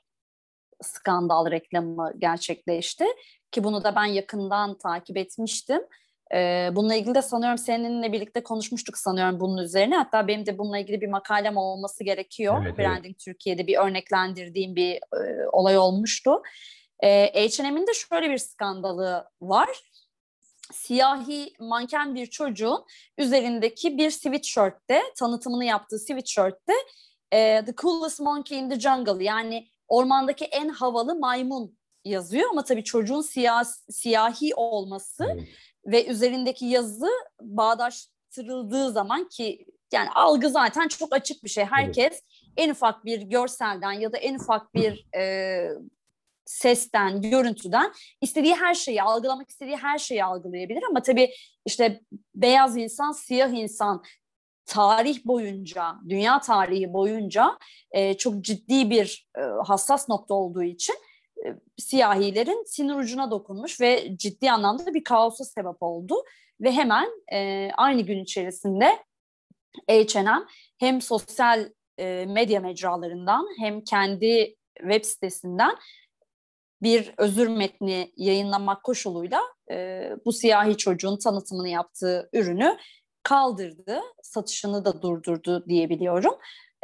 skandal 0.83 1.51
reklamı 1.51 2.13
gerçekleşti. 2.19 3.05
Ki 3.53 3.65
bunu 3.65 3.85
da 3.85 3.97
ben 3.97 4.05
yakından 4.05 4.79
takip 4.79 5.17
etmiştim. 5.17 5.81
Bununla 6.77 6.95
ilgili 6.95 7.15
de 7.15 7.23
sanıyorum 7.23 7.59
seninle 7.59 8.13
birlikte 8.13 8.43
konuşmuştuk 8.43 8.99
sanıyorum 8.99 9.41
bunun 9.41 9.63
üzerine. 9.63 9.97
Hatta 9.97 10.29
benim 10.29 10.47
de 10.47 10.59
bununla 10.59 10.79
ilgili 10.79 11.01
bir 11.01 11.09
makalem 11.09 11.57
olması 11.57 12.05
gerekiyor. 12.05 12.63
Evet, 12.67 12.79
Branding 12.79 13.07
evet. 13.07 13.19
Türkiye'de 13.19 13.67
bir 13.67 13.79
örneklendirdiğim 13.79 14.77
bir 14.77 14.95
e, 14.95 15.49
olay 15.53 15.79
olmuştu. 15.79 16.43
Ee, 17.03 17.49
H&M'in 17.49 17.87
de 17.87 17.93
şöyle 17.95 18.31
bir 18.31 18.39
skandalı 18.39 19.29
var. 19.41 19.69
Siyahi 20.73 21.53
manken 21.59 22.15
bir 22.15 22.27
çocuğun 22.27 22.85
üzerindeki 23.19 23.99
bir 23.99 24.11
sweatshirtte, 24.11 25.03
tanıtımını 25.17 25.65
yaptığı 25.65 25.99
sweatshirtte 25.99 26.73
e, 27.33 27.65
The 27.65 27.75
Coolest 27.75 28.21
Monkey 28.21 28.59
in 28.59 28.71
the 28.71 28.81
Jungle 28.81 29.25
yani 29.25 29.69
ormandaki 29.91 30.45
en 30.45 30.69
havalı 30.69 31.15
maymun 31.15 31.79
yazıyor 32.05 32.51
ama 32.51 32.65
tabii 32.65 32.85
çocuğun 32.85 33.21
siyah, 33.21 33.65
siyahi 33.91 34.55
olması 34.55 35.25
evet. 35.33 35.49
ve 35.87 36.07
üzerindeki 36.07 36.67
yazı 36.67 37.11
bağdaştırıldığı 37.41 38.93
zaman 38.93 39.29
ki 39.29 39.67
yani 39.93 40.11
algı 40.11 40.51
zaten 40.51 40.89
çok 40.89 41.15
açık 41.15 41.45
bir 41.45 41.49
şey. 41.49 41.65
Herkes 41.65 42.13
evet. 42.13 42.23
en 42.57 42.71
ufak 42.71 43.05
bir 43.05 43.23
görselden 43.23 43.93
ya 43.93 44.13
da 44.13 44.19
en 44.19 44.35
ufak 44.35 44.75
bir 44.75 45.17
e, 45.17 45.69
sesten, 46.45 47.23
görüntüden 47.23 47.93
istediği 48.21 48.55
her 48.55 48.75
şeyi, 48.75 49.03
algılamak 49.03 49.51
istediği 49.51 49.77
her 49.77 49.99
şeyi 49.99 50.25
algılayabilir 50.25 50.83
ama 50.91 51.03
tabii 51.03 51.31
işte 51.67 52.01
beyaz 52.35 52.77
insan, 52.77 53.13
siyah 53.13 53.51
insan 53.51 54.03
tarih 54.71 55.27
boyunca, 55.27 55.95
dünya 56.09 56.41
tarihi 56.41 56.93
boyunca 56.93 57.59
e, 57.93 58.17
çok 58.17 58.41
ciddi 58.41 58.91
bir 58.91 59.29
e, 59.39 59.41
hassas 59.41 60.09
nokta 60.09 60.35
olduğu 60.35 60.63
için 60.63 60.95
e, 61.47 61.47
siyahilerin 61.79 62.65
sinir 62.67 62.95
ucuna 62.95 63.31
dokunmuş 63.31 63.81
ve 63.81 64.17
ciddi 64.17 64.51
anlamda 64.51 64.95
bir 64.95 65.05
kaosa 65.05 65.45
sebep 65.45 65.83
oldu. 65.83 66.15
Ve 66.61 66.73
hemen 66.73 67.09
e, 67.33 67.71
aynı 67.77 68.03
gün 68.03 68.23
içerisinde 68.23 68.99
H&M 69.89 70.45
hem 70.79 71.01
sosyal 71.01 71.69
e, 71.99 72.27
medya 72.27 72.61
mecralarından 72.61 73.47
hem 73.59 73.81
kendi 73.85 74.57
web 74.81 75.05
sitesinden 75.05 75.77
bir 76.83 77.15
özür 77.19 77.49
metni 77.49 78.13
yayınlamak 78.17 78.85
koşuluyla 78.85 79.41
e, 79.71 80.11
bu 80.25 80.33
siyahi 80.33 80.77
çocuğun 80.77 81.19
tanıtımını 81.19 81.69
yaptığı 81.69 82.31
ürünü 82.33 82.77
kaldırdı, 83.23 84.01
satışını 84.23 84.85
da 84.85 85.03
durdurdu 85.03 85.65
diyebiliyorum. 85.69 86.35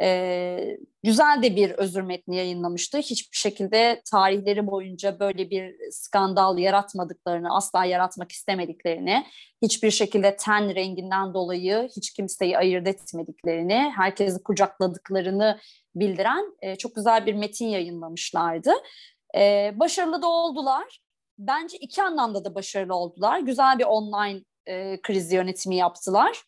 Ee, 0.01 0.77
güzel 1.03 1.43
de 1.43 1.55
bir 1.55 1.71
özür 1.71 2.01
metni 2.01 2.37
yayınlamıştı. 2.37 2.97
Hiçbir 2.97 3.37
şekilde 3.37 4.01
tarihleri 4.11 4.67
boyunca 4.67 5.19
böyle 5.19 5.49
bir 5.49 5.75
skandal 5.91 6.57
yaratmadıklarını, 6.57 7.55
asla 7.55 7.85
yaratmak 7.85 8.31
istemediklerini, 8.31 9.25
hiçbir 9.61 9.91
şekilde 9.91 10.35
ten 10.35 10.75
renginden 10.75 11.33
dolayı 11.33 11.89
hiç 11.97 12.13
kimseyi 12.13 12.57
ayırt 12.57 12.87
etmediklerini, 12.87 13.93
herkesi 13.95 14.43
kucakladıklarını 14.43 15.59
bildiren 15.95 16.55
e, 16.61 16.75
çok 16.75 16.95
güzel 16.95 17.25
bir 17.25 17.33
metin 17.33 17.67
yayınlamışlardı. 17.67 18.71
E, 19.35 19.71
başarılı 19.75 20.21
da 20.21 20.27
oldular. 20.27 20.99
Bence 21.37 21.77
iki 21.77 22.03
anlamda 22.03 22.45
da 22.45 22.55
başarılı 22.55 22.95
oldular. 22.95 23.39
Güzel 23.39 23.79
bir 23.79 23.83
online 23.83 24.41
e, 24.67 25.01
kriz 25.01 25.33
yönetimi 25.33 25.75
yaptılar. 25.75 26.43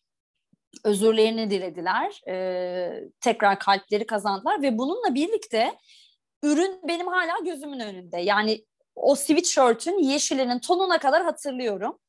Özürlerini 0.84 1.50
dilediler. 1.50 2.22
E, 2.28 3.04
tekrar 3.22 3.60
kalpleri 3.60 4.06
kazandılar 4.06 4.62
ve 4.62 4.78
bununla 4.78 5.16
birlikte 5.16 5.78
ürün 6.44 6.80
benim 6.88 7.08
hala 7.08 7.40
gözümün 7.46 7.80
önünde. 7.80 8.18
Yani 8.18 8.66
o 8.96 9.16
sweatshirt'ün 9.16 9.98
yeşilinin 9.98 10.60
tonuna 10.60 11.00
kadar 11.00 11.24
hatırlıyorum. 11.24 12.00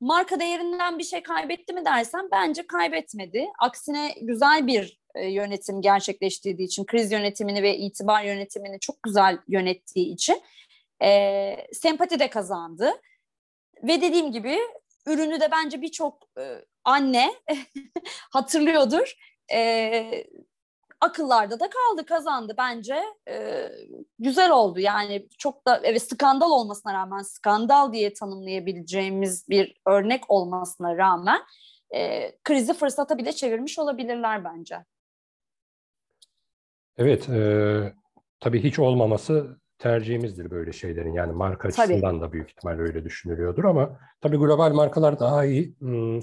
Marka 0.00 0.40
değerinden 0.40 0.98
bir 0.98 1.04
şey 1.04 1.22
kaybetti 1.22 1.72
mi 1.72 1.84
dersen 1.84 2.28
bence 2.32 2.66
kaybetmedi. 2.66 3.46
Aksine 3.58 4.14
güzel 4.20 4.66
bir 4.66 5.00
e, 5.14 5.26
yönetim 5.26 5.82
gerçekleştirdiği 5.82 6.68
için, 6.68 6.84
kriz 6.84 7.12
yönetimini 7.12 7.62
ve 7.62 7.76
itibar 7.76 8.24
yönetimini 8.24 8.80
çok 8.80 9.02
güzel 9.02 9.38
yönettiği 9.48 10.14
için 10.14 10.42
e, 11.02 11.56
sempati 11.72 12.18
de 12.18 12.30
kazandı. 12.30 12.92
Ve 13.82 14.00
dediğim 14.00 14.32
gibi 14.32 14.58
ürünü 15.06 15.40
de 15.40 15.48
bence 15.52 15.82
birçok 15.82 16.28
e, 16.38 16.64
anne 16.84 17.34
hatırlıyordur. 18.30 19.14
E, 19.52 20.26
akıllarda 21.00 21.60
da 21.60 21.70
kaldı, 21.70 22.06
kazandı 22.06 22.54
bence. 22.58 23.02
E, 23.28 23.68
güzel 24.18 24.50
oldu 24.50 24.80
yani 24.80 25.28
çok 25.38 25.66
da 25.66 25.80
evet 25.84 26.02
skandal 26.02 26.50
olmasına 26.50 26.94
rağmen 26.94 27.22
skandal 27.22 27.92
diye 27.92 28.12
tanımlayabileceğimiz 28.12 29.48
bir 29.48 29.80
örnek 29.86 30.30
olmasına 30.30 30.96
rağmen 30.96 31.40
e, 31.94 32.32
krizi 32.44 32.74
fırsata 32.74 33.18
bile 33.18 33.32
çevirmiş 33.32 33.78
olabilirler 33.78 34.44
bence. 34.44 34.84
Evet, 36.96 37.28
e, 37.28 37.94
tabii 38.40 38.62
hiç 38.62 38.78
olmaması 38.78 39.60
tercihimizdir 39.84 40.50
böyle 40.50 40.72
şeylerin. 40.72 41.12
Yani 41.12 41.32
marka 41.32 41.68
açısından 41.68 42.00
tabii. 42.00 42.20
da 42.20 42.32
büyük 42.32 42.50
ihtimal 42.50 42.78
öyle 42.78 43.04
düşünülüyordur 43.04 43.64
ama 43.64 43.98
tabii 44.20 44.36
global 44.36 44.72
markalar 44.72 45.20
daha 45.20 45.44
iyi 45.44 45.74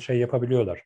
şey 0.02 0.20
yapabiliyorlar. 0.20 0.86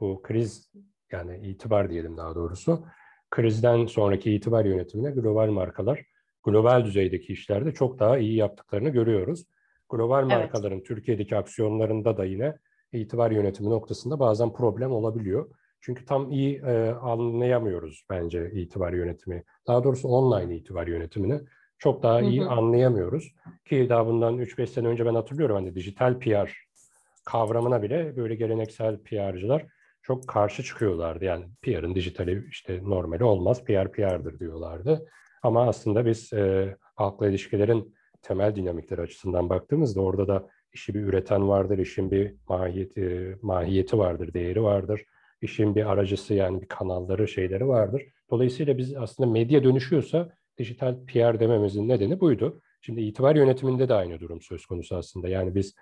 Bu 0.00 0.22
kriz 0.22 0.72
yani 1.12 1.38
itibar 1.38 1.90
diyelim 1.90 2.16
daha 2.16 2.34
doğrusu. 2.34 2.84
Krizden 3.30 3.86
sonraki 3.86 4.34
itibar 4.34 4.64
yönetimine 4.64 5.10
global 5.10 5.50
markalar 5.50 6.02
global 6.44 6.84
düzeydeki 6.84 7.32
işlerde 7.32 7.72
çok 7.72 7.98
daha 7.98 8.18
iyi 8.18 8.36
yaptıklarını 8.36 8.88
görüyoruz. 8.88 9.46
Global 9.90 10.22
evet. 10.22 10.32
markaların 10.32 10.82
Türkiye'deki 10.82 11.36
aksiyonlarında 11.36 12.16
da 12.16 12.24
yine 12.24 12.58
itibar 12.92 13.30
yönetimi 13.30 13.70
noktasında 13.70 14.20
bazen 14.20 14.52
problem 14.52 14.92
olabiliyor. 14.92 15.50
Çünkü 15.80 16.04
tam 16.04 16.30
iyi 16.30 16.58
e, 16.58 16.90
anlayamıyoruz 16.90 18.06
bence 18.10 18.50
itibar 18.52 18.92
yönetimi. 18.92 19.44
Daha 19.66 19.84
doğrusu 19.84 20.08
online 20.08 20.56
itibar 20.56 20.86
yönetimini 20.86 21.40
çok 21.82 22.02
daha 22.02 22.20
iyi 22.20 22.40
hı 22.40 22.44
hı. 22.44 22.50
anlayamıyoruz. 22.50 23.34
Ki 23.64 23.86
daha 23.88 24.06
bundan 24.06 24.38
3-5 24.38 24.66
sene 24.66 24.88
önce 24.88 25.06
ben 25.06 25.14
hatırlıyorum 25.14 25.56
hani 25.56 25.74
dijital 25.74 26.18
PR 26.18 26.50
kavramına 27.24 27.82
bile 27.82 28.16
böyle 28.16 28.34
geleneksel 28.34 28.98
PR'cılar 29.02 29.66
çok 30.02 30.28
karşı 30.28 30.62
çıkıyorlardı. 30.62 31.24
Yani 31.24 31.44
PR'ın 31.62 31.94
dijitali 31.94 32.44
işte 32.50 32.80
normali 32.82 33.24
olmaz, 33.24 33.64
PR 33.64 33.92
PR'dır 33.92 34.38
diyorlardı. 34.38 35.06
Ama 35.42 35.68
aslında 35.68 36.06
biz 36.06 36.32
e, 36.32 36.76
halkla 36.94 37.28
ilişkilerin 37.28 37.94
temel 38.22 38.56
dinamikleri 38.56 39.00
açısından 39.00 39.50
baktığımızda 39.50 40.00
orada 40.00 40.28
da 40.28 40.48
işi 40.72 40.94
bir 40.94 41.00
üreten 41.00 41.48
vardır, 41.48 41.78
işin 41.78 42.10
bir 42.10 42.34
mahiyeti, 42.48 43.38
mahiyeti 43.42 43.98
vardır, 43.98 44.34
değeri 44.34 44.62
vardır. 44.62 45.04
İşin 45.40 45.74
bir 45.74 45.92
aracısı 45.92 46.34
yani 46.34 46.60
bir 46.60 46.66
kanalları, 46.68 47.28
şeyleri 47.28 47.68
vardır. 47.68 48.02
Dolayısıyla 48.30 48.78
biz 48.78 48.96
aslında 48.96 49.30
medya 49.30 49.64
dönüşüyorsa 49.64 50.32
dijital 50.58 50.96
PR 51.06 51.40
dememizin 51.40 51.88
nedeni 51.88 52.20
buydu. 52.20 52.60
Şimdi 52.80 53.00
itibar 53.00 53.36
yönetiminde 53.36 53.88
de 53.88 53.94
aynı 53.94 54.20
durum 54.20 54.40
söz 54.40 54.66
konusu 54.66 54.96
aslında. 54.96 55.28
Yani 55.28 55.54
biz 55.54 55.74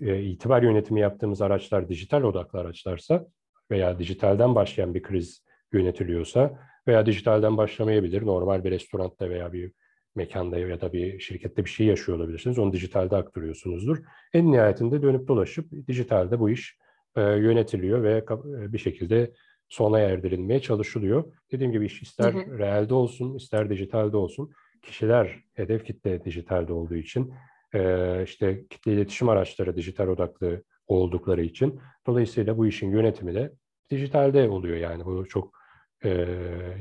e, 0.00 0.22
itibar 0.22 0.62
yönetimi 0.62 1.00
yaptığımız 1.00 1.42
araçlar 1.42 1.88
dijital 1.88 2.22
odaklı 2.22 2.58
araçlarsa 2.58 3.26
veya 3.70 3.98
dijitalden 3.98 4.54
başlayan 4.54 4.94
bir 4.94 5.02
kriz 5.02 5.44
yönetiliyorsa 5.72 6.58
veya 6.86 7.06
dijitalden 7.06 7.56
başlamayabilir. 7.56 8.26
Normal 8.26 8.64
bir 8.64 8.70
restoranda 8.70 9.30
veya 9.30 9.52
bir 9.52 9.72
mekanda 10.14 10.58
ya 10.58 10.80
da 10.80 10.92
bir 10.92 11.18
şirkette 11.20 11.64
bir 11.64 11.70
şey 11.70 11.86
yaşıyor 11.86 12.18
olabilirsiniz. 12.18 12.58
Onu 12.58 12.72
dijitalde 12.72 13.16
aktarıyorsunuzdur. 13.16 13.98
En 14.32 14.52
nihayetinde 14.52 15.02
dönüp 15.02 15.28
dolaşıp 15.28 15.70
dijitalde 15.88 16.40
bu 16.40 16.50
iş 16.50 16.78
e, 17.16 17.22
yönetiliyor 17.22 18.02
ve 18.02 18.24
e, 18.60 18.72
bir 18.72 18.78
şekilde 18.78 19.32
sona 19.68 19.98
erdirilmeye 19.98 20.60
çalışılıyor. 20.60 21.24
Dediğim 21.52 21.72
gibi 21.72 21.86
iş 21.86 22.02
ister 22.02 22.32
hı 22.34 22.38
hı. 22.38 22.58
realde 22.58 22.94
olsun, 22.94 23.34
ister 23.34 23.70
dijitalde 23.70 24.16
olsun. 24.16 24.50
Kişiler, 24.82 25.44
hedef 25.54 25.84
kitle 25.84 26.24
dijitalde 26.24 26.72
olduğu 26.72 26.94
için, 26.94 27.34
e, 27.74 28.22
işte 28.24 28.66
kitle 28.70 28.92
iletişim 28.92 29.28
araçları 29.28 29.76
dijital 29.76 30.08
odaklı 30.08 30.62
oldukları 30.86 31.42
için. 31.42 31.80
Dolayısıyla 32.06 32.58
bu 32.58 32.66
işin 32.66 32.90
yönetimi 32.90 33.34
de 33.34 33.52
dijitalde 33.90 34.48
oluyor 34.48 34.76
yani. 34.76 35.04
Bu 35.04 35.28
çok 35.28 35.58
e, 36.04 36.26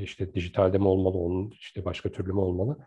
işte 0.01 0.33
dijitalde 0.33 0.77
mi 0.77 0.87
olmalı, 0.87 1.17
onun 1.17 1.49
işte 1.49 1.85
başka 1.85 2.11
türlü 2.11 2.33
mü 2.33 2.39
olmalı? 2.39 2.77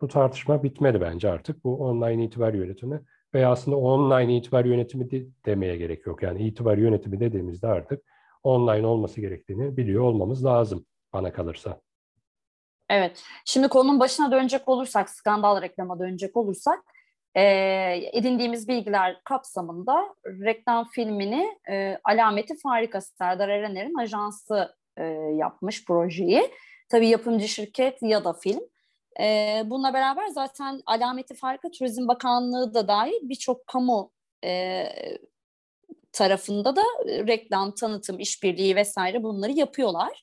Bu 0.00 0.08
tartışma 0.08 0.62
bitmedi 0.62 1.00
bence 1.00 1.30
artık. 1.30 1.64
Bu 1.64 1.76
online 1.76 2.24
itibar 2.24 2.54
yönetimi 2.54 3.00
veya 3.34 3.50
aslında 3.50 3.76
online 3.76 4.36
itibar 4.36 4.64
yönetimi 4.64 5.10
de 5.10 5.26
demeye 5.46 5.76
gerek 5.76 6.06
yok. 6.06 6.22
Yani 6.22 6.46
itibar 6.46 6.78
yönetimi 6.78 7.20
dediğimizde 7.20 7.66
artık 7.66 8.02
online 8.44 8.86
olması 8.86 9.20
gerektiğini 9.20 9.76
biliyor 9.76 10.02
olmamız 10.02 10.44
lazım 10.44 10.86
bana 11.12 11.32
kalırsa. 11.32 11.80
Evet. 12.90 13.22
Şimdi 13.44 13.68
konunun 13.68 14.00
başına 14.00 14.32
dönecek 14.32 14.68
olursak, 14.68 15.10
skandal 15.10 15.62
reklama 15.62 15.98
dönecek 15.98 16.36
olursak, 16.36 16.84
e, 17.34 17.42
edindiğimiz 18.12 18.68
bilgiler 18.68 19.20
kapsamında 19.24 20.14
reklam 20.26 20.88
filmini 20.88 21.58
e, 21.70 21.98
Alameti 22.04 22.56
Farika 22.58 23.00
Serdar 23.00 23.48
Erener'in 23.48 23.98
ajansı 23.98 24.74
e, 24.96 25.04
yapmış 25.36 25.84
projeyi. 25.84 26.50
Tabii 26.88 27.08
yapımcı 27.08 27.48
şirket 27.48 28.02
ya 28.02 28.24
da 28.24 28.32
film. 28.32 28.60
E, 29.20 29.62
bununla 29.66 29.94
beraber 29.94 30.26
zaten 30.26 30.80
Alameti 30.86 31.34
Farika 31.34 31.70
Turizm 31.70 32.08
Bakanlığı 32.08 32.74
da 32.74 32.88
dahil 32.88 33.18
birçok 33.22 33.66
kamu 33.66 34.10
e, 34.44 34.84
tarafında 36.14 36.76
da 36.76 36.82
reklam, 37.06 37.74
tanıtım, 37.74 38.18
işbirliği 38.20 38.76
vesaire 38.76 39.22
bunları 39.22 39.52
yapıyorlar. 39.52 40.22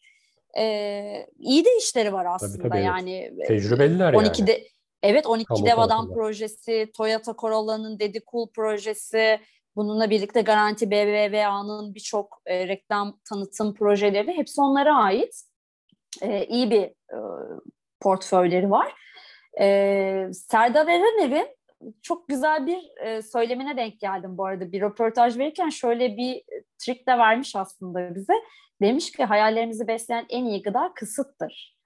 E, 0.58 1.28
iyi 1.40 1.66
de 1.66 1.78
işleri 1.78 2.14
var 2.14 2.26
aslında 2.30 2.58
tabii, 2.58 2.70
tabii, 2.70 2.84
yani. 2.84 3.32
Tecrübeliler 3.48 4.14
12'de, 4.14 4.52
yani. 4.52 4.68
Evet 5.04 5.28
12 5.28 5.46
Kamu 5.46 5.66
Dev 5.66 5.78
Adam 5.78 6.14
projesi, 6.14 6.92
Toyota 6.98 7.36
Corolla'nın 7.38 8.00
Dedi 8.00 8.22
Cool 8.32 8.52
projesi, 8.52 9.40
bununla 9.76 10.10
birlikte 10.10 10.42
Garanti 10.42 10.92
BBVA'nın 10.92 11.96
birçok 11.96 12.42
e, 12.46 12.68
reklam 12.68 13.20
tanıtım 13.30 13.74
projeleri 13.74 14.38
hepsi 14.38 14.62
onlara 14.62 14.96
ait. 14.96 15.44
E, 16.22 16.46
iyi 16.46 16.72
bir 16.72 16.82
e, 16.84 17.18
portföyleri 18.00 18.72
var. 18.72 18.94
E, 19.60 20.28
Serdar 20.34 20.88
Erener'in 20.88 21.48
çok 22.02 22.28
güzel 22.28 22.68
bir 22.68 23.06
e, 23.06 23.22
söylemine 23.22 23.78
denk 23.78 24.00
geldim 24.00 24.38
bu 24.38 24.46
arada. 24.46 24.72
Bir 24.72 24.82
röportaj 24.82 25.38
verirken 25.38 25.70
şöyle 25.70 26.18
bir 26.18 26.44
trik 26.78 27.08
de 27.08 27.18
vermiş 27.18 27.56
aslında 27.56 28.16
bize. 28.16 28.34
Demiş 28.82 29.12
ki 29.12 29.24
hayallerimizi 29.24 29.88
besleyen 29.88 30.26
en 30.30 30.46
iyi 30.46 30.62
gıda 30.62 30.92
kısıttır. 30.96 31.78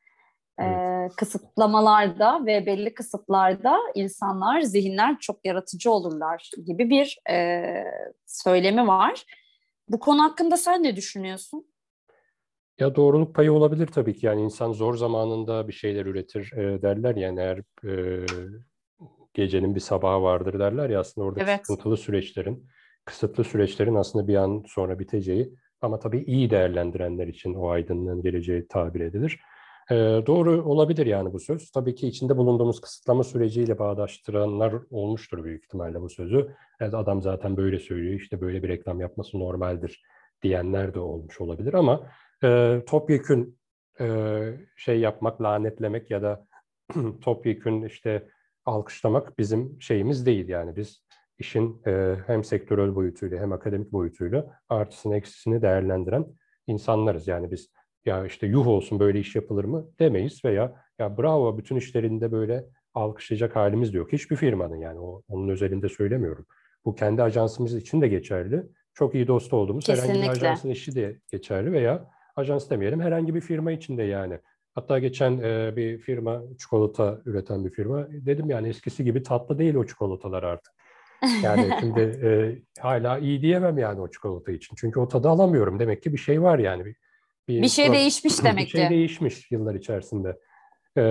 Evet. 0.60 1.12
E, 1.12 1.16
kısıtlamalarda 1.18 2.46
ve 2.46 2.66
belli 2.66 2.94
kısıtlarda 2.94 3.80
insanlar, 3.96 4.62
zihinler 4.62 5.20
çok 5.20 5.46
yaratıcı 5.46 5.92
olurlar 5.92 6.52
gibi 6.66 6.90
bir 6.90 7.20
e, 7.30 7.64
söylemi 8.26 8.88
var. 8.88 9.26
Bu 9.90 10.00
konu 10.00 10.24
hakkında 10.24 10.58
sen 10.58 10.84
ne 10.84 10.96
düşünüyorsun? 10.96 11.66
Ya 12.80 12.96
doğruluk 12.96 13.36
payı 13.36 13.54
olabilir 13.54 13.88
tabii 13.88 14.16
ki. 14.16 14.26
Yani 14.26 14.42
insan 14.42 14.72
zor 14.72 14.96
zamanında 14.96 15.68
bir 15.68 15.74
şeyler 15.74 16.06
üretir 16.06 16.52
e, 16.54 16.82
derler. 16.82 17.16
Yani 17.16 17.40
eğer 17.40 17.58
e, 17.84 18.26
gecenin 19.36 19.76
bir 19.76 19.80
sabahı 19.80 20.24
vardır 20.24 20.60
derler 20.60 20.90
ya 20.90 21.00
aslında 21.00 21.28
orada 21.28 21.44
evet. 21.44 21.60
sıkıntılı 21.60 21.98
süreçlerin, 21.98 22.68
kısıtlı 23.06 23.44
süreçlerin 23.44 23.96
aslında 23.96 24.28
bir 24.28 24.36
an 24.36 24.64
sonra 24.68 25.00
biteceği 25.00 25.54
ama 25.82 26.00
tabii 26.00 26.24
iyi 26.24 26.50
değerlendirenler 26.50 27.28
için 27.28 27.54
o 27.54 27.70
aydınlığın 27.70 28.22
geleceği 28.22 28.68
tabir 28.68 29.02
edilir. 29.02 29.40
E, 29.92 29.96
doğru 30.28 30.64
olabilir 30.64 31.06
yani 31.06 31.34
bu 31.34 31.40
söz. 31.40 31.72
Tabii 31.72 31.96
ki 31.96 32.08
içinde 32.08 32.38
bulunduğumuz 32.38 32.82
kısıtlama 32.82 33.24
süreciyle 33.24 33.80
bağdaştıranlar 33.80 34.74
olmuştur 34.92 35.44
büyük 35.44 35.64
ihtimalle 35.64 36.02
bu 36.02 36.10
sözü. 36.10 36.56
Evet, 36.80 36.94
adam 36.94 37.22
zaten 37.22 37.58
böyle 37.58 37.80
söylüyor, 37.80 38.20
işte 38.20 38.42
böyle 38.42 38.64
bir 38.64 38.68
reklam 38.68 39.02
yapması 39.02 39.40
normaldir 39.40 40.04
diyenler 40.44 40.94
de 40.94 41.00
olmuş 41.00 41.42
olabilir 41.42 41.74
ama 41.74 42.12
e, 42.44 42.82
topyekün 42.88 43.60
e, 44.00 44.08
şey 44.78 45.00
yapmak, 45.00 45.42
lanetlemek 45.42 46.12
ya 46.12 46.22
da 46.22 46.48
topyekün 47.22 47.82
işte 47.82 48.28
alkışlamak 48.66 49.38
bizim 49.40 49.82
şeyimiz 49.82 50.26
değil 50.26 50.50
yani 50.50 50.76
biz 50.76 51.06
işin 51.40 51.82
e, 51.88 52.16
hem 52.28 52.44
sektörel 52.44 52.96
boyutuyla 52.96 53.40
hem 53.40 53.52
akademik 53.52 53.92
boyutuyla 53.92 54.60
artısını 54.70 55.16
eksisini 55.16 55.62
değerlendiren 55.62 56.26
insanlarız. 56.68 57.28
Yani 57.28 57.52
biz 57.52 57.70
ya 58.06 58.26
işte 58.26 58.48
yuh 58.48 58.68
olsun 58.68 59.00
böyle 59.00 59.20
iş 59.20 59.36
yapılır 59.36 59.64
mı 59.64 59.88
demeyiz 60.00 60.46
veya 60.46 60.76
ya 61.00 61.18
bravo 61.18 61.58
bütün 61.58 61.76
işlerinde 61.76 62.32
böyle 62.32 62.66
alkışlayacak 62.94 63.56
halimiz 63.56 63.94
de 63.94 63.98
yok. 63.98 64.14
Hiçbir 64.14 64.36
firmanın 64.36 64.76
yani 64.76 65.00
o, 65.00 65.22
onun 65.28 65.50
özelinde 65.50 65.90
söylemiyorum. 65.90 66.46
Bu 66.86 66.96
kendi 66.96 67.24
ajansımız 67.24 67.76
için 67.76 68.02
de 68.02 68.08
geçerli. 68.08 68.64
Çok 68.94 69.16
iyi 69.16 69.28
dost 69.28 69.54
olduğumuz 69.54 69.86
Kesinlikle. 69.86 70.14
herhangi 70.14 70.40
bir 70.40 70.46
ajansın 70.46 70.70
işi 70.70 70.96
de 70.96 71.20
geçerli 71.32 71.72
veya 71.72 72.10
ajans 72.36 72.70
demeyelim 72.70 73.02
herhangi 73.02 73.36
bir 73.36 73.42
firma 73.42 73.72
içinde 73.72 74.04
yani. 74.04 74.40
Hatta 74.76 75.00
geçen 75.00 75.38
e, 75.38 75.76
bir 75.76 75.98
firma 75.98 76.44
çikolata 76.60 77.22
üreten 77.26 77.66
bir 77.66 77.70
firma 77.70 78.08
dedim 78.10 78.50
yani 78.50 78.68
eskisi 78.68 79.04
gibi 79.04 79.24
tatlı 79.24 79.60
değil 79.60 79.76
o 79.76 79.86
çikolatalar 79.86 80.44
artık. 80.44 80.74
Yani 81.44 81.70
şimdi 81.80 82.00
e, 82.00 82.30
hala 82.82 83.18
iyi 83.18 83.42
diyemem 83.42 83.78
yani 83.78 84.02
o 84.02 84.12
çikolata 84.12 84.52
için. 84.52 84.76
Çünkü 84.76 85.00
o 85.00 85.08
tadı 85.08 85.30
alamıyorum. 85.30 85.80
Demek 85.80 86.04
ki 86.04 86.14
bir 86.14 86.18
şey 86.18 86.42
var 86.42 86.60
yani. 86.60 86.86
Bir, 86.86 86.96
bir, 87.48 87.62
bir 87.62 87.68
şey 87.68 87.92
değişmiş 87.92 88.34
demek 88.44 88.68
ki. 88.68 88.74
Bir 88.74 88.80
şey 88.80 88.90
değişmiş 88.90 89.52
yıllar 89.52 89.76
içerisinde. 89.76 90.40
Ee, 90.98 91.02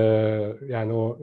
yani 0.68 0.92
o 0.92 1.18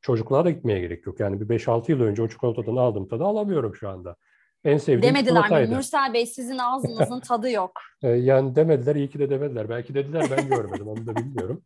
çocukluğa 0.00 0.44
da 0.44 0.50
gitmeye 0.50 0.80
gerek 0.80 1.06
yok. 1.06 1.20
Yani 1.20 1.40
bir 1.40 1.58
5-6 1.58 1.90
yıl 1.90 2.00
önce 2.00 2.22
o 2.22 2.28
çikolatadan 2.28 2.76
aldığım 2.76 3.08
tadı 3.08 3.24
alamıyorum 3.24 3.74
şu 3.74 3.88
anda. 3.88 4.16
En 4.64 4.78
sevdiğim 4.78 5.14
Demediler 5.14 5.68
mi? 5.68 5.76
Mürsel 5.76 6.14
Bey 6.14 6.26
sizin 6.26 6.58
ağzınızın 6.58 7.20
tadı 7.28 7.50
yok. 7.50 7.72
Ee, 8.02 8.08
yani 8.08 8.54
demediler, 8.56 8.96
iyi 8.96 9.10
ki 9.10 9.18
de 9.18 9.30
demediler. 9.30 9.68
Belki 9.68 9.94
dediler 9.94 10.26
ben 10.30 10.48
görmedim, 10.48 10.88
onu 10.88 11.06
da 11.06 11.16
bilmiyorum. 11.16 11.62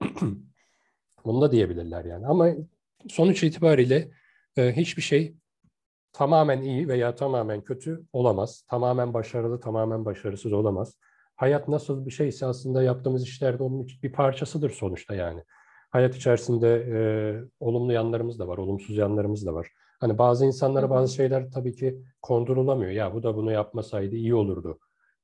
Bunu 1.24 1.40
da 1.40 1.52
diyebilirler 1.52 2.04
yani. 2.04 2.26
Ama 2.26 2.48
sonuç 3.08 3.42
itibariyle 3.42 4.10
e, 4.56 4.76
hiçbir 4.76 5.02
şey 5.02 5.34
tamamen 6.12 6.62
iyi 6.62 6.88
veya 6.88 7.14
tamamen 7.14 7.60
kötü 7.60 8.02
olamaz. 8.12 8.64
Tamamen 8.70 9.14
başarılı, 9.14 9.60
tamamen 9.60 10.04
başarısız 10.04 10.52
olamaz. 10.52 10.98
Hayat 11.36 11.68
nasıl 11.68 12.06
bir 12.06 12.10
şeyse 12.10 12.46
aslında 12.46 12.82
yaptığımız 12.82 13.22
işlerde 13.22 13.62
onun 13.62 13.88
bir 14.02 14.12
parçasıdır 14.12 14.70
sonuçta 14.70 15.14
yani. 15.14 15.42
Hayat 15.90 16.16
içerisinde 16.16 16.68
e, 16.76 16.98
olumlu 17.60 17.92
yanlarımız 17.92 18.38
da 18.38 18.48
var, 18.48 18.58
olumsuz 18.58 18.96
yanlarımız 18.96 19.46
da 19.46 19.54
var. 19.54 19.68
Hani 20.04 20.18
bazı 20.18 20.46
insanlara 20.46 20.90
bazı 20.90 21.14
şeyler 21.14 21.50
tabii 21.50 21.76
ki 21.76 22.02
kondurulamıyor. 22.22 22.90
Ya 22.90 23.14
bu 23.14 23.22
da 23.22 23.36
bunu 23.36 23.52
yapmasaydı 23.52 24.16
iyi 24.16 24.34
olurdu. 24.34 24.78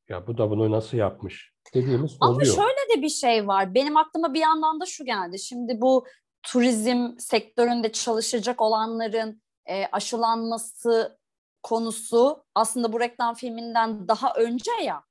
Ya 0.09 0.27
bu 0.27 0.39
da 0.39 0.51
bunu 0.51 0.71
nasıl 0.71 0.97
yapmış 0.97 1.53
dediğimiz 1.75 2.17
Ama 2.21 2.31
oluyor. 2.31 2.55
Ama 2.55 2.65
şöyle 2.65 2.99
de 2.99 3.03
bir 3.03 3.09
şey 3.09 3.47
var. 3.47 3.75
Benim 3.75 3.97
aklıma 3.97 4.35
bir 4.35 4.41
yandan 4.41 4.81
da 4.81 4.87
şu 4.87 5.05
geldi. 5.05 5.39
Şimdi 5.39 5.81
bu 5.81 6.07
turizm 6.43 7.19
sektöründe 7.19 7.93
çalışacak 7.93 8.61
olanların 8.61 9.43
e, 9.67 9.87
aşılanması 9.93 11.19
konusu 11.63 12.45
aslında 12.55 12.93
bu 12.93 13.01
reklam 13.01 13.35
filminden 13.35 14.09
daha 14.09 14.35
önce 14.35 14.73
ya. 14.85 15.03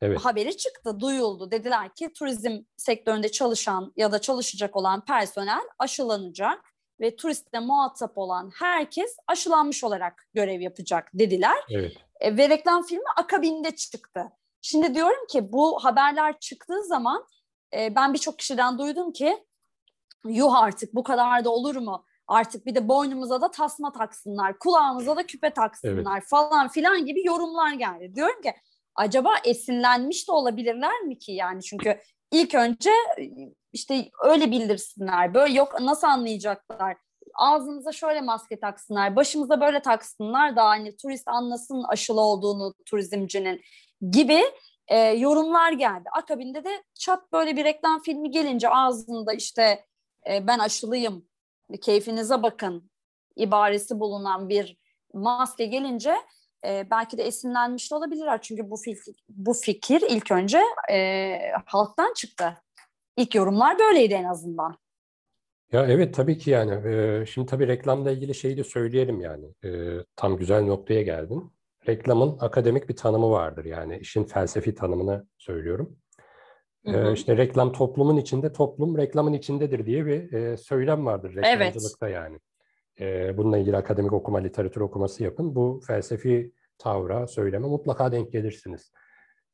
Evet. 0.00 0.20
Haberi 0.20 0.56
çıktı, 0.56 1.00
duyuldu. 1.00 1.50
Dediler 1.50 1.94
ki 1.94 2.12
turizm 2.12 2.62
sektöründe 2.76 3.30
çalışan 3.30 3.92
ya 3.96 4.12
da 4.12 4.18
çalışacak 4.18 4.76
olan 4.76 5.04
personel 5.04 5.62
aşılanacak 5.78 6.71
ve 7.02 7.16
turistle 7.16 7.60
muhatap 7.60 8.18
olan 8.18 8.50
herkes 8.54 9.16
aşılanmış 9.26 9.84
olarak 9.84 10.26
görev 10.34 10.60
yapacak 10.60 11.10
dediler. 11.14 11.58
Evet. 11.70 11.96
E, 12.20 12.36
ve 12.36 12.48
reklam 12.48 12.82
filmi 12.82 13.10
akabinde 13.16 13.76
çıktı. 13.76 14.32
Şimdi 14.60 14.94
diyorum 14.94 15.26
ki 15.26 15.52
bu 15.52 15.84
haberler 15.84 16.38
çıktığı 16.38 16.84
zaman 16.84 17.26
e, 17.76 17.94
ben 17.94 18.14
birçok 18.14 18.38
kişiden 18.38 18.78
duydum 18.78 19.12
ki 19.12 19.44
yuh 20.24 20.54
artık 20.54 20.94
bu 20.94 21.02
kadar 21.02 21.44
da 21.44 21.50
olur 21.50 21.76
mu? 21.76 22.04
Artık 22.26 22.66
bir 22.66 22.74
de 22.74 22.88
boynumuza 22.88 23.40
da 23.40 23.50
tasma 23.50 23.92
taksınlar, 23.92 24.58
kulağımıza 24.58 25.16
da 25.16 25.26
küpe 25.26 25.50
taksınlar 25.50 26.18
evet. 26.18 26.28
falan 26.28 26.68
filan 26.68 27.06
gibi 27.06 27.26
yorumlar 27.26 27.72
geldi. 27.72 28.14
Diyorum 28.14 28.42
ki 28.42 28.54
acaba 28.94 29.34
esinlenmiş 29.44 30.28
de 30.28 30.32
olabilirler 30.32 31.00
mi 31.00 31.18
ki 31.18 31.32
yani 31.32 31.62
çünkü 31.62 32.00
ilk 32.32 32.54
önce 32.54 32.90
işte 33.72 34.10
öyle 34.22 34.50
bildirsinler. 34.50 35.34
Böyle 35.34 35.54
yok 35.54 35.80
nasıl 35.80 36.06
anlayacaklar? 36.06 36.96
Ağzımıza 37.34 37.92
şöyle 37.92 38.20
maske 38.20 38.60
taksınlar, 38.60 39.16
başımıza 39.16 39.60
böyle 39.60 39.82
taksınlar 39.82 40.56
da 40.56 40.64
hani 40.64 40.96
turist 40.96 41.28
anlasın 41.28 41.82
aşılı 41.82 42.20
olduğunu 42.20 42.74
turizmcinin 42.86 43.60
gibi 44.10 44.42
e, 44.88 44.98
yorumlar 44.98 45.72
geldi. 45.72 46.08
Akabinde 46.12 46.64
de 46.64 46.82
çat 46.94 47.32
böyle 47.32 47.56
bir 47.56 47.64
reklam 47.64 48.02
filmi 48.02 48.30
gelince 48.30 48.68
ağzında 48.68 49.32
işte 49.32 49.84
e, 50.30 50.46
ben 50.46 50.58
aşılıyım, 50.58 51.28
keyfinize 51.80 52.42
bakın 52.42 52.90
ibaresi 53.36 54.00
bulunan 54.00 54.48
bir 54.48 54.76
maske 55.14 55.64
gelince 55.64 56.16
e, 56.66 56.86
belki 56.90 57.18
de 57.18 57.22
esinlenmiş 57.22 57.90
de 57.90 57.94
olabilirler. 57.94 58.42
Çünkü 58.42 58.70
bu 58.70 58.76
fikir, 58.76 59.14
bu 59.28 59.52
fikir 59.54 60.02
ilk 60.08 60.30
önce 60.30 60.60
e, 60.92 61.38
halktan 61.66 62.12
çıktı. 62.14 62.54
İlk 63.16 63.34
yorumlar 63.34 63.78
böyleydi 63.78 64.14
en 64.14 64.24
azından. 64.24 64.76
Ya 65.72 65.86
evet 65.86 66.14
tabii 66.14 66.38
ki 66.38 66.50
yani. 66.50 66.88
E, 66.88 67.26
şimdi 67.26 67.46
tabii 67.46 67.68
reklamla 67.68 68.10
ilgili 68.10 68.34
şeyi 68.34 68.56
de 68.56 68.64
söyleyelim 68.64 69.20
yani. 69.20 69.46
E, 69.64 69.98
tam 70.16 70.36
güzel 70.36 70.62
noktaya 70.62 71.02
geldin. 71.02 71.52
Reklamın 71.88 72.38
akademik 72.40 72.88
bir 72.88 72.96
tanımı 72.96 73.30
vardır 73.30 73.64
yani 73.64 73.98
işin 73.98 74.24
felsefi 74.24 74.74
tanımını 74.74 75.26
söylüyorum. 75.38 75.96
Hı 76.86 76.90
hı. 76.90 77.12
İşte 77.12 77.36
reklam 77.36 77.72
toplumun 77.72 78.16
içinde, 78.16 78.52
toplum 78.52 78.98
reklamın 78.98 79.32
içindedir 79.32 79.86
diye 79.86 80.06
bir 80.06 80.32
e, 80.32 80.56
söylem 80.56 81.06
vardır 81.06 81.34
reklamcılıkta 81.36 82.08
evet. 82.08 82.16
yani. 82.16 82.38
E, 83.00 83.36
bununla 83.36 83.58
ilgili 83.58 83.76
akademik 83.76 84.12
okuma, 84.12 84.38
literatür 84.38 84.80
okuması 84.80 85.24
yapın. 85.24 85.54
Bu 85.54 85.80
felsefi 85.86 86.52
tavra, 86.78 87.26
söyleme 87.26 87.66
mutlaka 87.66 88.12
denk 88.12 88.32
gelirsiniz. 88.32 88.92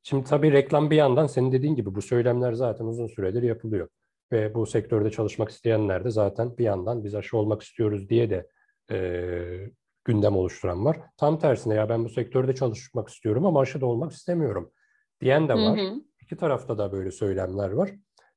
Şimdi 0.03 0.25
tabii 0.25 0.53
reklam 0.53 0.91
bir 0.91 0.97
yandan 0.97 1.27
senin 1.27 1.53
dediğin 1.53 1.75
gibi 1.75 1.95
bu 1.95 2.03
söylemler 2.03 2.53
zaten 2.53 2.85
uzun 2.85 3.07
süredir 3.07 3.43
yapılıyor. 3.43 3.89
Ve 4.33 4.55
bu 4.55 4.67
sektörde 4.67 5.11
çalışmak 5.11 5.49
isteyenler 5.49 6.05
de 6.05 6.11
zaten 6.11 6.59
bir 6.59 6.65
yandan 6.65 7.05
biz 7.05 7.15
aşı 7.15 7.37
olmak 7.37 7.63
istiyoruz 7.63 8.09
diye 8.09 8.31
de 8.31 8.47
e, 8.91 9.71
gündem 10.05 10.37
oluşturan 10.37 10.85
var. 10.85 11.01
Tam 11.17 11.39
tersine 11.39 11.75
ya 11.75 11.89
ben 11.89 12.05
bu 12.05 12.09
sektörde 12.09 12.55
çalışmak 12.55 13.09
istiyorum 13.09 13.47
ama 13.47 13.61
aşı 13.61 13.81
da 13.81 13.87
olmak 13.87 14.13
istemiyorum 14.13 14.73
diyen 15.21 15.49
de 15.49 15.55
var. 15.55 15.79
Hı 15.79 15.83
hı. 15.83 15.95
İki 16.23 16.37
tarafta 16.37 16.79
da 16.79 16.93
böyle 16.93 17.11
söylemler 17.11 17.71
var. 17.71 17.91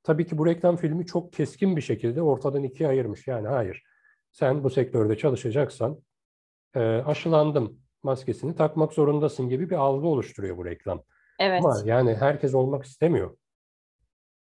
Tabii 0.03 0.25
ki 0.25 0.37
bu 0.37 0.45
reklam 0.45 0.77
filmi 0.77 1.05
çok 1.05 1.33
keskin 1.33 1.75
bir 1.75 1.81
şekilde 1.81 2.21
ortadan 2.21 2.63
ikiye 2.63 2.89
ayırmış. 2.89 3.27
Yani 3.27 3.47
hayır 3.47 3.83
sen 4.31 4.63
bu 4.63 4.69
sektörde 4.69 5.17
çalışacaksan 5.17 5.99
e, 6.75 6.79
aşılandım 6.79 7.79
maskesini 8.03 8.55
takmak 8.55 8.93
zorundasın 8.93 9.49
gibi 9.49 9.69
bir 9.69 9.75
algı 9.75 10.07
oluşturuyor 10.07 10.57
bu 10.57 10.65
reklam. 10.65 11.03
Evet. 11.39 11.65
Ama 11.65 11.81
yani 11.85 12.15
herkes 12.15 12.53
olmak 12.53 12.85
istemiyor. 12.85 13.37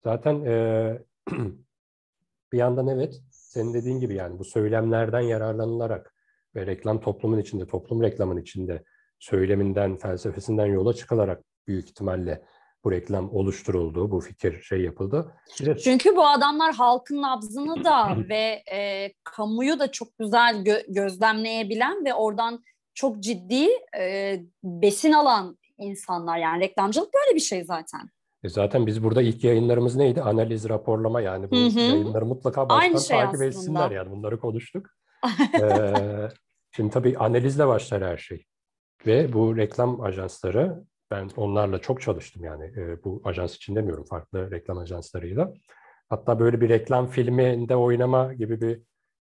Zaten 0.04 0.46
e, 0.46 0.98
bir 2.54 2.58
yandan 2.58 2.88
evet 2.88 3.22
senin 3.32 3.74
dediğin 3.74 4.00
gibi 4.00 4.14
yani 4.14 4.40
bu 4.40 4.44
söylemlerden 4.44 5.22
yararlanılarak 5.22 6.14
ve 6.56 6.66
reklam 6.66 7.02
toplumun 7.02 7.40
içinde, 7.40 7.68
toplum 7.68 8.04
reklamın 8.04 8.38
içinde 8.38 8.84
söyleminden, 9.20 9.98
felsefesinden 9.98 10.66
yola 10.66 10.94
çıkılarak 10.94 11.44
büyük 11.68 11.90
ihtimalle 11.90 12.46
bu 12.84 12.92
reklam 12.92 13.36
oluşturuldu, 13.36 14.12
bu 14.12 14.20
fikir 14.20 14.62
şey 14.62 14.82
yapıldı. 14.82 15.32
Bir 15.60 15.78
Çünkü 15.78 16.16
bu 16.16 16.28
adamlar 16.28 16.76
halkın 16.76 17.22
nabzını 17.22 17.84
da 17.84 18.18
ve 18.30 18.64
e, 18.74 19.10
kamuyu 19.24 19.80
da 19.80 19.92
çok 19.92 20.18
güzel 20.20 20.56
gö- 20.56 20.94
gözlemleyebilen 20.94 22.06
ve 22.06 22.14
oradan 22.14 22.64
çok 22.94 23.20
ciddi 23.20 23.68
e, 24.00 24.36
besin 24.64 25.12
alan 25.12 25.58
insanlar. 25.78 26.38
Yani 26.38 26.64
reklamcılık 26.64 27.10
böyle 27.14 27.36
bir 27.36 27.42
şey 27.42 27.64
zaten. 27.64 28.10
E 28.44 28.50
zaten 28.50 28.88
biz 28.88 29.04
burada 29.04 29.22
ilk 29.22 29.44
yayınlarımız 29.44 29.96
neydi? 29.96 30.22
Analiz, 30.22 30.70
raporlama 30.70 31.22
yani 31.22 31.52
bu 31.52 31.56
hı 31.56 31.66
hı. 31.66 31.80
yayınları 31.80 32.26
mutlaka 32.26 32.70
baştan 32.70 32.98
şey 32.98 33.18
takip 33.18 33.34
aslında. 33.34 33.46
etsinler 33.46 33.92
yani 33.92 34.12
bunları 34.12 34.40
konuştuk. 34.40 34.88
ee, 35.62 35.94
şimdi 36.76 36.90
tabii 36.90 37.18
analizle 37.18 37.68
başlar 37.68 38.04
her 38.04 38.18
şey. 38.18 38.46
Ve 39.06 39.34
bu 39.34 39.58
reklam 39.58 40.02
ajansları 40.02 40.84
ben 41.14 41.30
onlarla 41.38 41.80
çok 41.80 42.02
çalıştım 42.02 42.44
yani 42.44 42.66
e, 42.66 43.04
bu 43.04 43.22
ajans 43.24 43.56
için 43.56 43.76
demiyorum 43.76 44.06
farklı 44.06 44.52
reklam 44.52 44.78
ajanslarıyla. 44.78 45.54
Hatta 46.10 46.40
böyle 46.40 46.62
bir 46.62 46.70
reklam 46.70 47.08
filminde 47.08 47.76
oynama 47.76 48.34
gibi 48.34 48.62
bir 48.62 48.82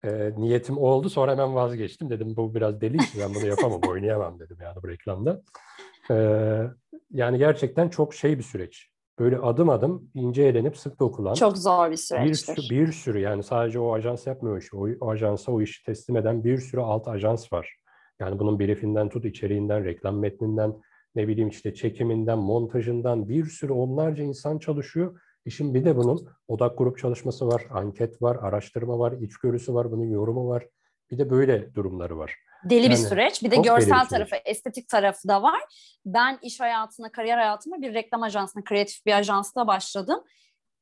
e, 0.05 0.33
niyetim 0.37 0.77
oldu. 0.77 1.09
Sonra 1.09 1.31
hemen 1.31 1.55
vazgeçtim. 1.55 2.09
Dedim 2.09 2.35
bu 2.37 2.55
biraz 2.55 2.81
deli 2.81 2.97
iş. 2.97 3.19
Ben 3.19 3.35
bunu 3.35 3.47
yapamam, 3.47 3.81
oynayamam 3.89 4.39
dedim 4.39 4.57
yani 4.61 4.75
bu 4.83 4.87
reklamda. 4.87 5.41
E, 6.11 6.15
yani 7.11 7.37
gerçekten 7.37 7.89
çok 7.89 8.13
şey 8.13 8.37
bir 8.37 8.43
süreç. 8.43 8.89
Böyle 9.19 9.37
adım 9.37 9.69
adım 9.69 10.11
ince 10.13 10.43
elenip 10.43 10.77
sık 10.77 10.99
dokulan. 10.99 11.33
Çok 11.33 11.57
zor 11.57 11.91
bir 11.91 11.97
süreçtir. 11.97 12.55
Bir, 12.55 12.61
sürü, 12.61 12.69
bir 12.69 12.91
sürü 12.91 13.19
yani 13.19 13.43
sadece 13.43 13.79
o 13.79 13.93
ajans 13.93 14.27
yapmıyor 14.27 14.61
işi. 14.61 14.75
O, 14.75 14.87
o 15.01 15.09
ajansa 15.09 15.51
o 15.51 15.61
işi 15.61 15.85
teslim 15.85 16.17
eden 16.17 16.43
bir 16.43 16.57
sürü 16.57 16.81
alt 16.81 17.07
ajans 17.07 17.53
var. 17.53 17.75
Yani 18.19 18.39
bunun 18.39 18.59
briefinden 18.59 19.09
tut, 19.09 19.25
içeriğinden, 19.25 19.85
reklam 19.85 20.19
metninden, 20.19 20.73
ne 21.15 21.27
bileyim 21.27 21.49
işte 21.49 21.73
çekiminden, 21.73 22.37
montajından 22.37 23.29
bir 23.29 23.45
sürü 23.45 23.73
onlarca 23.73 24.23
insan 24.23 24.59
çalışıyor. 24.59 25.21
İşin 25.45 25.73
bir 25.73 25.85
de 25.85 25.97
bunun 25.97 26.29
odak 26.47 26.77
grup 26.77 26.97
çalışması 26.97 27.47
var, 27.47 27.67
anket 27.71 28.21
var, 28.21 28.35
araştırma 28.35 28.99
var, 28.99 29.11
içgörüsü 29.11 29.73
var, 29.73 29.91
bunun 29.91 30.05
yorumu 30.05 30.47
var. 30.47 30.67
Bir 31.11 31.17
de 31.17 31.29
böyle 31.29 31.75
durumları 31.75 32.17
var. 32.17 32.35
Deli 32.69 32.83
yani, 32.83 32.91
bir 32.91 32.95
süreç. 32.95 33.43
Bir 33.43 33.51
de 33.51 33.55
görsel 33.55 34.05
tarafı, 34.05 34.35
estetik 34.45 34.89
tarafı 34.89 35.27
da 35.27 35.43
var. 35.43 35.61
Ben 36.05 36.39
iş 36.41 36.59
hayatına, 36.59 37.11
kariyer 37.11 37.37
hayatıma 37.37 37.81
bir 37.81 37.93
reklam 37.93 38.23
ajansına, 38.23 38.63
kreatif 38.63 39.05
bir 39.05 39.13
ajansta 39.17 39.67
başladım. 39.67 40.23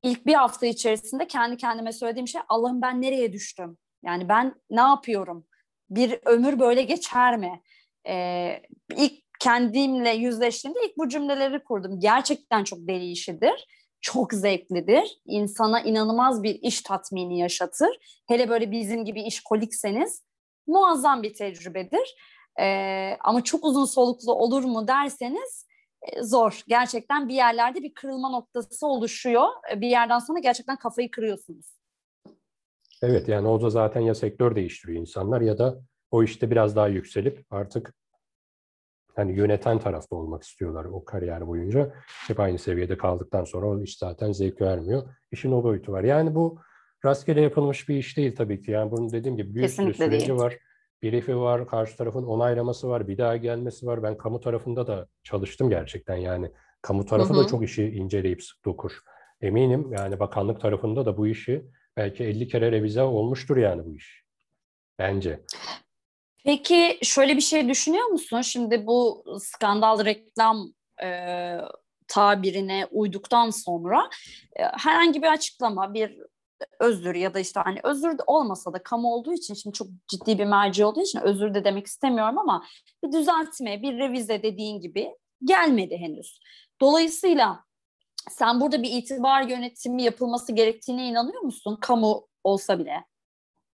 İlk 0.04 0.26
bir 0.26 0.34
hafta 0.34 0.66
içerisinde 0.66 1.28
kendi 1.28 1.58
kendime 1.58 1.92
söylediğim 1.92 2.28
şey 2.28 2.42
Allah'ım 2.50 2.82
ben 2.82 3.02
nereye 3.02 3.34
düştüm? 3.34 3.78
Yani 4.06 4.30
ben 4.30 4.56
ne 4.70 4.82
yapıyorum? 4.82 5.46
Bir 5.90 6.20
ömür 6.26 6.60
böyle 6.60 6.84
geçer 6.84 7.38
mi? 7.38 7.62
Ee, 8.08 8.62
ilk 8.96 9.23
kendimle 9.44 10.10
yüzleştiğimde 10.10 10.80
ilk 10.86 10.98
bu 10.98 11.10
cümleleri 11.10 11.64
kurdum. 11.64 12.00
Gerçekten 12.00 12.64
çok 12.64 12.80
deli 12.80 13.12
işidir. 13.12 13.68
Çok 14.02 14.34
zevklidir. 14.34 15.22
İnsana 15.26 15.82
inanılmaz 15.82 16.44
bir 16.44 16.56
iş 16.62 16.82
tatmini 16.82 17.40
yaşatır. 17.40 18.22
Hele 18.28 18.50
böyle 18.50 18.72
bizim 18.72 19.06
gibi 19.06 19.22
işkolikseniz 19.22 20.24
muazzam 20.68 21.24
bir 21.24 21.34
tecrübedir. 21.34 22.16
Ee, 22.60 23.18
ama 23.20 23.44
çok 23.44 23.66
uzun 23.66 23.86
soluklu 23.86 24.34
olur 24.34 24.64
mu 24.64 24.88
derseniz 24.88 25.68
e, 26.02 26.24
zor. 26.24 26.62
Gerçekten 26.68 27.30
bir 27.30 27.36
yerlerde 27.36 27.84
bir 27.84 27.94
kırılma 27.94 28.30
noktası 28.30 28.88
oluşuyor. 28.88 29.48
E, 29.72 29.82
bir 29.82 29.88
yerden 29.88 30.20
sonra 30.20 30.40
gerçekten 30.40 30.76
kafayı 30.76 31.12
kırıyorsunuz. 31.12 31.66
Evet 33.02 33.28
yani 33.28 33.48
o 33.48 33.62
da 33.62 33.70
zaten 33.70 34.02
ya 34.02 34.16
sektör 34.16 34.56
değiştiriyor 34.56 35.02
insanlar 35.02 35.42
ya 35.42 35.58
da 35.58 35.80
o 36.12 36.24
işte 36.24 36.52
biraz 36.52 36.76
daha 36.76 36.88
yükselip 36.88 37.46
artık 37.50 37.94
hani 39.16 39.38
yöneten 39.38 39.80
tarafta 39.80 40.16
olmak 40.16 40.44
istiyorlar 40.44 40.86
o 40.86 41.06
kariyer 41.06 41.48
boyunca. 41.48 41.94
Hep 42.28 42.40
aynı 42.40 42.60
seviyede 42.60 42.98
kaldıktan 42.98 43.44
sonra 43.44 43.66
o 43.66 43.82
iş 43.82 43.98
zaten 43.98 44.32
zevk 44.32 44.62
vermiyor. 44.62 45.04
İşin 45.32 45.52
o 45.52 45.64
boyutu 45.64 45.92
var. 45.92 46.04
Yani 46.04 46.36
bu 46.36 46.60
rastgele 47.06 47.42
yapılmış 47.42 47.90
bir 47.90 47.96
iş 47.96 48.18
değil 48.18 48.36
tabii 48.36 48.62
ki. 48.62 48.72
Yani 48.72 48.92
bunun 48.92 49.12
dediğim 49.12 49.38
gibi 49.38 49.56
bir 49.56 49.68
sürü 49.68 49.94
süreci 49.94 50.28
değil. 50.28 50.40
var. 50.40 50.58
Briefi 51.04 51.38
var, 51.38 51.68
karşı 51.68 51.98
tarafın 51.98 52.24
onaylaması 52.24 52.90
var, 52.90 53.08
bir 53.08 53.18
daha 53.18 53.38
gelmesi 53.38 53.86
var. 53.86 54.04
Ben 54.04 54.18
kamu 54.18 54.40
tarafında 54.40 54.88
da 54.88 55.08
çalıştım 55.24 55.70
gerçekten 55.70 56.16
yani. 56.16 56.52
Kamu 56.82 57.06
tarafı 57.06 57.34
hı 57.34 57.38
hı. 57.38 57.44
da 57.44 57.48
çok 57.48 57.64
işi 57.64 57.84
inceleyip 57.84 58.44
sık 58.44 58.66
dokur. 58.66 58.92
Eminim 59.42 59.94
yani 59.94 60.20
bakanlık 60.20 60.62
tarafında 60.62 61.06
da 61.06 61.18
bu 61.18 61.28
işi 61.28 61.66
belki 61.98 62.24
50 62.24 62.48
kere 62.48 62.72
revize 62.72 63.02
olmuştur 63.02 63.58
yani 63.58 63.86
bu 63.86 63.96
iş. 63.96 64.24
Bence. 65.00 65.40
Peki 66.44 67.00
şöyle 67.02 67.36
bir 67.36 67.42
şey 67.42 67.70
düşünüyor 67.70 68.06
musun? 68.06 68.42
Şimdi 68.42 68.88
bu 68.88 69.24
skandal 69.40 70.06
reklam 70.06 70.74
e, 71.04 71.58
tabirine 72.08 72.88
uyduktan 72.92 73.50
sonra 73.50 74.10
e, 74.56 74.64
herhangi 74.64 75.22
bir 75.22 75.28
açıklama, 75.28 75.94
bir 75.94 76.20
özür 76.80 77.16
ya 77.16 77.34
da 77.34 77.40
işte 77.40 77.60
hani 77.60 77.80
özür 77.84 78.18
de 78.18 78.22
olmasa 78.28 78.74
da 78.74 78.84
kamu 78.84 79.14
olduğu 79.14 79.34
için 79.34 79.54
şimdi 79.54 79.74
çok 79.74 79.88
ciddi 80.08 80.40
bir 80.40 80.46
merci 80.46 80.86
olduğu 80.86 81.02
için 81.02 81.20
özür 81.20 81.54
de 81.54 81.64
demek 81.64 81.88
istemiyorum 81.88 82.38
ama 82.38 82.66
bir 83.04 83.12
düzeltme, 83.12 83.82
bir 83.82 83.98
revize 83.98 84.44
dediğin 84.44 84.82
gibi 84.82 85.16
gelmedi 85.44 85.98
henüz. 85.98 86.40
Dolayısıyla 86.82 87.64
sen 88.30 88.62
burada 88.62 88.84
bir 88.84 88.92
itibar 88.92 89.42
yönetimi 89.42 90.04
yapılması 90.04 90.52
gerektiğine 90.52 91.08
inanıyor 91.08 91.42
musun? 91.42 91.78
Kamu 91.82 92.28
olsa 92.44 92.80
bile 92.80 93.06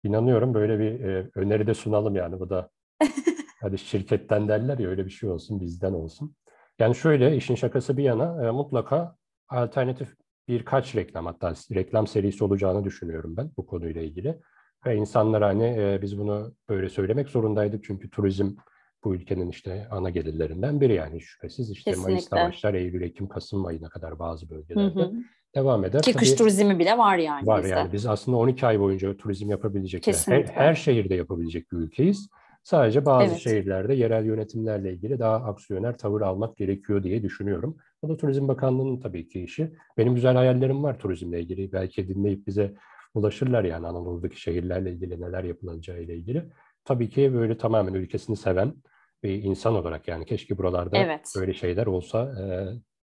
inanıyorum 0.05 0.55
böyle 0.55 0.79
bir 0.79 1.05
e, 1.05 1.31
öneri 1.35 1.67
de 1.67 1.75
sunalım 1.75 2.17
yani 2.17 2.41
bu 2.41 2.51
da 2.51 2.71
hadi 3.61 3.79
şirketten 3.79 4.49
derler 4.49 4.79
ya 4.79 4.89
öyle 4.89 5.05
bir 5.05 5.11
şey 5.11 5.31
olsun 5.31 5.61
bizden 5.61 5.93
olsun. 5.93 6.35
Yani 6.79 6.95
şöyle 6.95 7.37
işin 7.37 7.55
şakası 7.55 7.97
bir 7.97 8.03
yana 8.03 8.47
e, 8.47 8.51
mutlaka 8.51 9.17
alternatif 9.49 10.15
birkaç 10.49 10.97
reklam 10.97 11.27
hatta 11.27 11.55
reklam 11.75 12.07
serisi 12.07 12.45
olacağını 12.45 12.85
düşünüyorum 12.85 13.37
ben 13.37 13.51
bu 13.57 13.67
konuyla 13.67 14.03
ilgili. 14.03 14.41
Ve 14.87 14.97
insanlar 14.97 15.43
hani 15.43 15.65
e, 15.65 15.99
biz 16.03 16.19
bunu 16.19 16.55
böyle 16.69 16.89
söylemek 16.89 17.29
zorundaydık 17.29 17.85
çünkü 17.85 18.11
turizm 18.11 18.57
bu 19.05 19.15
ülkenin 19.15 19.49
işte 19.49 19.89
ana 19.91 20.11
gelirlerinden 20.11 20.81
biri 20.81 20.95
yani 20.95 21.21
şüphesiz 21.21 21.71
işte 21.71 21.91
Kesinlikle. 21.91 22.13
Mayıs'ta 22.13 22.37
başlar 22.37 22.75
Eylül, 22.75 23.03
Ekim, 23.03 23.29
Kasım 23.29 23.67
ayına 23.67 23.89
kadar 23.89 24.19
bazı 24.19 24.51
bölgelerde. 24.51 25.01
Hı 25.01 25.05
hı 25.05 25.13
devam 25.57 25.85
eder. 25.85 26.03
Ki 26.03 26.13
Tabii, 26.13 26.21
kış 26.21 26.35
turizmi 26.35 26.79
bile 26.79 26.99
var 26.99 27.17
yani 27.17 27.47
Var 27.47 27.63
bizde. 27.63 27.75
yani 27.75 27.93
biz 27.93 28.07
aslında 28.07 28.37
12 28.37 28.67
ay 28.67 28.81
boyunca 28.81 29.17
turizm 29.17 29.51
yapabilecek, 29.51 30.07
her, 30.27 30.43
her 30.43 30.75
şehirde 30.75 31.15
yapabilecek 31.15 31.73
bir 31.73 31.77
ülkeyiz. 31.77 32.29
Sadece 32.63 33.05
bazı 33.07 33.31
evet. 33.31 33.39
şehirlerde 33.39 33.95
yerel 33.95 34.25
yönetimlerle 34.25 34.93
ilgili 34.93 35.19
daha 35.19 35.35
aksiyoner 35.37 35.99
tavır 35.99 36.21
almak 36.21 36.57
gerekiyor 36.57 37.03
diye 37.03 37.23
düşünüyorum. 37.23 37.77
Bu 38.03 38.09
da 38.09 38.17
Turizm 38.17 38.49
Bakanlığı'nın 38.49 39.01
tabii 39.01 39.29
ki 39.29 39.43
işi. 39.43 39.73
Benim 39.99 40.15
güzel 40.15 40.35
hayallerim 40.35 40.83
var 40.83 40.99
turizmle 40.99 41.41
ilgili. 41.41 41.73
Belki 41.73 42.09
dinleyip 42.09 42.47
bize 42.47 42.75
ulaşırlar 43.15 43.65
yani 43.65 43.87
Anadolu'daki 43.87 44.41
şehirlerle 44.41 44.93
ilgili 44.93 45.21
neler 45.21 45.45
yapılacağı 45.45 46.03
ile 46.03 46.17
ilgili. 46.17 46.45
Tabii 46.85 47.09
ki 47.09 47.35
böyle 47.35 47.59
tamamen 47.59 47.95
ülkesini 47.95 48.37
seven 48.37 48.75
bir 49.23 49.43
insan 49.43 49.75
olarak 49.75 50.09
yani 50.09 50.25
keşke 50.25 50.59
buralarda 50.59 50.99
evet. 50.99 51.33
böyle 51.37 51.55
şeyler 51.55 51.87
olsa 51.87 52.35
e, 52.41 52.45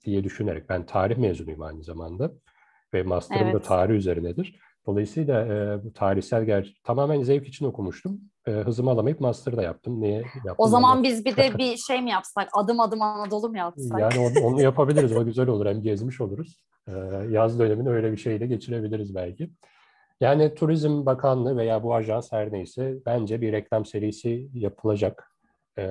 diye 0.06 0.24
düşünerek 0.24 0.68
ben 0.68 0.86
tarih 0.86 1.16
mezunuyum 1.16 1.62
aynı 1.62 1.82
zamanda 1.82 2.32
ve 2.94 3.02
master'ım 3.02 3.44
evet. 3.44 3.54
da 3.54 3.60
tarih 3.60 3.94
üzerinedir. 3.94 4.60
Dolayısıyla 4.86 5.46
e, 5.46 5.84
bu 5.84 5.92
tarihsel 5.92 6.44
ger 6.44 6.74
tamamen 6.84 7.22
zevk 7.22 7.48
için 7.48 7.66
okumuştum. 7.66 8.20
E, 8.46 8.50
hızımı 8.50 8.90
alamayıp 8.90 9.20
master 9.20 9.56
da 9.56 9.62
yaptım. 9.62 10.00
Niye 10.00 10.14
yaptım? 10.14 10.54
O 10.58 10.68
zaman 10.68 11.02
biz 11.02 11.24
bir 11.24 11.36
de 11.36 11.50
bir 11.58 11.76
şey 11.76 12.02
mi 12.02 12.10
yapsak? 12.10 12.48
Adım 12.52 12.80
adım 12.80 13.02
Anadolu 13.02 13.48
mu 13.48 13.58
yapsak? 13.58 14.00
Yani 14.00 14.18
onu, 14.18 14.46
onu 14.46 14.62
yapabiliriz. 14.62 15.16
o 15.16 15.24
güzel 15.24 15.48
olur. 15.48 15.66
Hem 15.66 15.82
gezmiş 15.82 16.20
oluruz. 16.20 16.60
E, 16.88 16.92
yaz 17.30 17.58
dönemini 17.58 17.88
öyle 17.88 18.12
bir 18.12 18.16
şeyle 18.16 18.46
geçirebiliriz 18.46 19.14
belki. 19.14 19.50
Yani 20.20 20.54
Turizm 20.54 21.06
Bakanlığı 21.06 21.56
veya 21.56 21.82
bu 21.82 21.94
ajans 21.94 22.32
her 22.32 22.52
neyse 22.52 22.94
bence 23.06 23.40
bir 23.40 23.52
reklam 23.52 23.84
serisi 23.84 24.48
yapılacak. 24.54 25.32
Ee, 25.78 25.82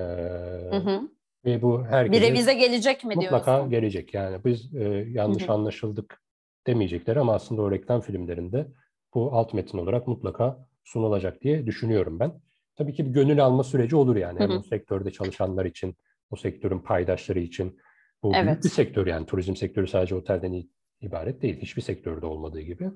hı 0.70 0.76
hı. 0.76 1.00
Ve 1.46 1.62
bu 1.62 1.84
herkese 1.84 2.22
bir 2.22 2.28
revize 2.28 2.54
gelecek 2.54 3.04
mi 3.04 3.14
mutlaka 3.14 3.52
diyorsun? 3.52 3.70
gelecek. 3.70 4.14
Yani 4.14 4.44
biz 4.44 4.74
e, 4.74 4.84
yanlış 5.08 5.42
Hı-hı. 5.42 5.52
anlaşıldık 5.52 6.22
demeyecekler 6.66 7.16
ama 7.16 7.34
aslında 7.34 7.62
o 7.62 7.70
reklam 7.70 8.00
filmlerinde 8.00 8.66
bu 9.14 9.32
alt 9.32 9.54
metin 9.54 9.78
olarak 9.78 10.06
mutlaka 10.06 10.68
sunulacak 10.84 11.42
diye 11.42 11.66
düşünüyorum 11.66 12.20
ben. 12.20 12.32
Tabii 12.76 12.94
ki 12.94 13.06
bir 13.06 13.10
gönül 13.10 13.44
alma 13.44 13.64
süreci 13.64 13.96
olur 13.96 14.16
yani. 14.16 14.40
Hem 14.40 14.50
o 14.50 14.62
sektörde 14.62 15.10
çalışanlar 15.10 15.64
için, 15.64 15.96
o 16.30 16.36
sektörün 16.36 16.78
paydaşları 16.78 17.38
için. 17.40 17.78
Bu 18.22 18.32
evet. 18.34 18.46
büyük 18.46 18.64
bir 18.64 18.68
sektör 18.68 19.06
yani. 19.06 19.26
Turizm 19.26 19.56
sektörü 19.56 19.86
sadece 19.86 20.14
otelden 20.14 20.64
ibaret 21.00 21.42
değil. 21.42 21.60
Hiçbir 21.62 21.82
sektörde 21.82 22.26
olmadığı 22.26 22.60
gibi. 22.60 22.90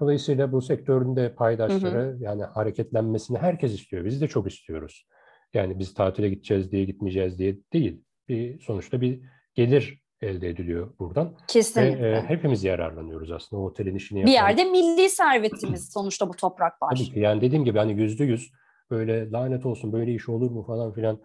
Dolayısıyla 0.00 0.52
bu 0.52 0.62
sektörün 0.62 1.16
de 1.16 1.34
paydaşları 1.34 1.98
hı 1.98 2.12
hı. 2.12 2.16
yani 2.20 2.44
hareketlenmesini 2.44 3.38
herkes 3.38 3.74
istiyor. 3.74 4.04
Biz 4.04 4.20
de 4.20 4.28
çok 4.28 4.52
istiyoruz. 4.52 5.06
Yani 5.54 5.78
biz 5.78 5.94
tatile 5.94 6.28
gideceğiz 6.28 6.72
diye 6.72 6.84
gitmeyeceğiz 6.84 7.38
diye 7.38 7.56
değil. 7.72 8.02
Bir 8.28 8.60
sonuçta 8.60 9.00
bir 9.00 9.20
gelir 9.54 10.02
elde 10.20 10.48
ediliyor 10.48 10.98
buradan. 10.98 11.36
Kesinlikle. 11.48 12.02
Ve, 12.02 12.16
e, 12.16 12.22
hepimiz 12.22 12.64
yararlanıyoruz 12.64 13.30
aslında 13.30 13.62
o 13.62 13.66
otelin 13.66 13.94
işini 13.94 14.18
yapan. 14.18 14.32
Bir 14.32 14.34
yerde 14.34 14.64
milli 14.64 15.10
servetimiz 15.10 15.92
sonuçta 15.92 16.28
bu 16.28 16.32
topraklar. 16.36 16.94
Tabii 16.96 17.04
ki 17.04 17.20
yani 17.20 17.40
dediğim 17.40 17.64
gibi 17.64 17.78
hani 17.78 18.00
yüzde 18.00 18.24
yüz 18.24 18.52
böyle 18.90 19.30
lanet 19.30 19.66
olsun 19.66 19.92
böyle 19.92 20.14
iş 20.14 20.28
olur 20.28 20.50
mu 20.50 20.64
falan 20.66 20.92
filan 20.92 21.20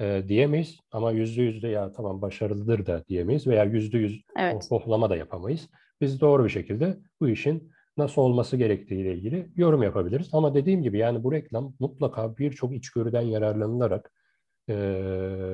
e, 0.00 0.22
diyemeyiz. 0.28 0.78
Ama 0.92 1.12
yüzde 1.12 1.42
yüzde 1.42 1.68
ya 1.68 1.92
tamam 1.92 2.22
başarılıdır 2.22 2.86
da 2.86 3.04
diyemeyiz 3.08 3.46
veya 3.46 3.64
yüzde 3.64 3.98
yüz 3.98 4.24
evet. 4.38 4.66
hohlama 4.70 5.10
da 5.10 5.16
yapamayız. 5.16 5.68
Biz 6.00 6.20
doğru 6.20 6.44
bir 6.44 6.50
şekilde 6.50 6.96
bu 7.20 7.28
işin 7.28 7.73
nasıl 7.96 8.22
olması 8.22 8.56
gerektiğiyle 8.56 9.14
ilgili 9.14 9.52
yorum 9.56 9.82
yapabiliriz. 9.82 10.28
Ama 10.32 10.54
dediğim 10.54 10.82
gibi 10.82 10.98
yani 10.98 11.24
bu 11.24 11.32
reklam 11.32 11.74
mutlaka 11.80 12.36
birçok 12.36 12.74
içgörüden 12.74 13.22
yararlanılarak 13.22 14.12
e, 14.68 14.74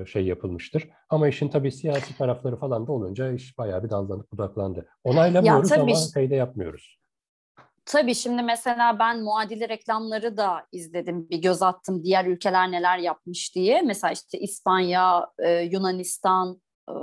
şey 0.07 0.27
yapılmıştır. 0.27 0.89
Ama 1.09 1.29
işin 1.29 1.49
tabii 1.49 1.73
siyasi 1.73 2.19
tarafları 2.19 2.57
falan 2.57 2.87
da 2.87 2.93
olunca 2.93 3.33
iş 3.33 3.59
bayağı 3.59 3.85
bir 3.85 3.91
dallanıp 3.91 4.33
budaklandı. 4.33 4.87
Onaylamıyoruz 5.05 5.73
ama 5.73 5.95
şeyde 6.15 6.35
yapmıyoruz. 6.35 7.01
Tabii 7.85 8.15
şimdi 8.15 8.43
mesela 8.43 8.99
ben 8.99 9.23
muadili 9.23 9.69
reklamları 9.69 10.37
da 10.37 10.67
izledim, 10.73 11.31
bir 11.31 11.43
göz 11.43 11.63
attım 11.63 12.05
diğer 12.05 12.25
ülkeler 12.25 12.73
neler 12.73 12.99
yapmış 12.99 13.55
diye. 13.55 13.83
Mesela 13.83 14.13
işte 14.13 14.39
İspanya, 14.39 15.27
e, 15.39 15.51
Yunanistan, 15.51 16.61
e, 16.89 16.95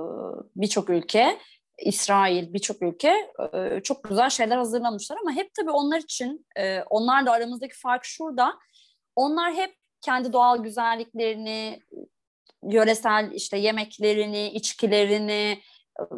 birçok 0.55 0.89
ülke, 0.89 1.37
İsrail, 1.85 2.53
birçok 2.53 2.81
ülke 2.81 3.31
e, 3.53 3.81
çok 3.83 4.03
güzel 4.03 4.29
şeyler 4.29 4.57
hazırlamışlar 4.57 5.17
ama 5.21 5.31
hep 5.31 5.53
tabii 5.53 5.71
onlar 5.71 5.97
için, 5.97 6.45
e, 6.57 6.81
onlarla 6.81 7.31
aramızdaki 7.31 7.75
fark 7.75 8.05
şurada. 8.05 8.53
Onlar 9.15 9.53
hep 9.53 9.75
kendi 10.01 10.33
doğal 10.33 10.63
güzelliklerini, 10.63 11.79
yöresel 12.63 13.31
işte 13.33 13.57
yemeklerini, 13.57 14.47
içkilerini, 14.47 15.61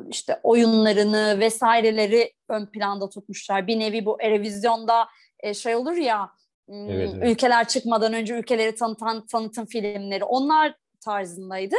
işte 0.09 0.39
oyunlarını 0.43 1.39
vesaireleri 1.39 2.33
ön 2.49 2.65
planda 2.65 3.09
tutmuşlar. 3.09 3.67
Bir 3.67 3.79
nevi 3.79 4.05
bu 4.05 4.21
Erevizyon'da 4.21 5.07
e, 5.39 5.53
şey 5.53 5.75
olur 5.75 5.95
ya 5.95 6.31
evet, 6.69 7.11
evet. 7.15 7.31
ülkeler 7.31 7.67
çıkmadan 7.67 8.13
önce 8.13 8.33
ülkeleri 8.33 8.75
tanıtan 8.75 9.27
tanıtım 9.27 9.65
filmleri 9.65 10.23
onlar 10.23 10.75
tarzındaydı. 11.05 11.75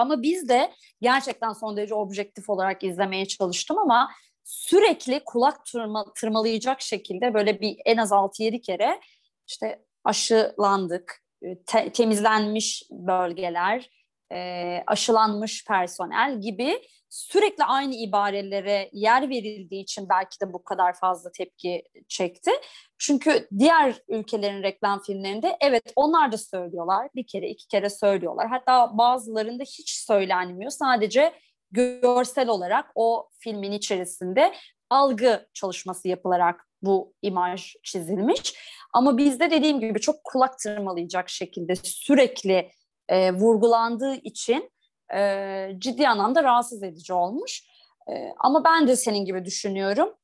Ama 0.00 0.22
biz 0.22 0.48
de 0.48 0.72
gerçekten 1.00 1.52
son 1.52 1.76
derece 1.76 1.94
objektif 1.94 2.50
olarak 2.50 2.84
izlemeye 2.84 3.26
çalıştım 3.26 3.78
ama 3.78 4.10
sürekli 4.44 5.20
kulak 5.24 5.64
tırma, 5.66 6.12
tırmalayacak 6.14 6.80
şekilde 6.80 7.34
böyle 7.34 7.60
bir 7.60 7.76
en 7.84 7.96
az 7.96 8.12
6-7 8.12 8.60
kere 8.60 9.00
işte 9.48 9.84
aşılandık, 10.04 11.22
e, 11.42 11.62
te- 11.62 11.92
temizlenmiş 11.92 12.82
bölgeler, 12.90 13.90
e, 14.32 14.82
aşılanmış 14.86 15.64
personel 15.64 16.40
gibi 16.40 16.82
sürekli 17.10 17.64
aynı 17.64 17.94
ibarelere 17.94 18.90
yer 18.92 19.28
verildiği 19.28 19.82
için 19.82 20.08
belki 20.08 20.40
de 20.40 20.52
bu 20.52 20.64
kadar 20.64 20.92
fazla 20.92 21.32
tepki 21.32 21.84
çekti. 22.08 22.50
Çünkü 22.98 23.48
diğer 23.58 23.94
ülkelerin 24.08 24.62
reklam 24.62 25.02
filmlerinde 25.02 25.56
evet 25.60 25.92
onlar 25.96 26.32
da 26.32 26.38
söylüyorlar. 26.38 27.08
Bir 27.14 27.26
kere 27.26 27.48
iki 27.48 27.68
kere 27.68 27.90
söylüyorlar. 27.90 28.48
Hatta 28.48 28.98
bazılarında 28.98 29.62
hiç 29.62 29.90
söylenmiyor. 29.90 30.70
Sadece 30.70 31.32
görsel 31.70 32.48
olarak 32.48 32.86
o 32.94 33.28
filmin 33.38 33.72
içerisinde 33.72 34.54
algı 34.90 35.48
çalışması 35.54 36.08
yapılarak 36.08 36.66
bu 36.82 37.14
imaj 37.22 37.74
çizilmiş. 37.84 38.54
Ama 38.92 39.18
bizde 39.18 39.50
dediğim 39.50 39.80
gibi 39.80 40.00
çok 40.00 40.24
kulak 40.24 40.58
tırmalayacak 40.58 41.28
şekilde 41.28 41.76
sürekli 41.76 42.70
e, 43.08 43.32
vurgulandığı 43.32 44.14
için 44.14 44.70
e, 45.14 45.70
ciddi 45.78 46.08
anlamda 46.08 46.42
rahatsız 46.42 46.82
edici 46.82 47.12
olmuş. 47.12 47.64
E, 48.10 48.32
ama 48.38 48.64
ben 48.64 48.88
de 48.88 48.96
senin 48.96 49.24
gibi 49.24 49.44
düşünüyorum. 49.44 50.14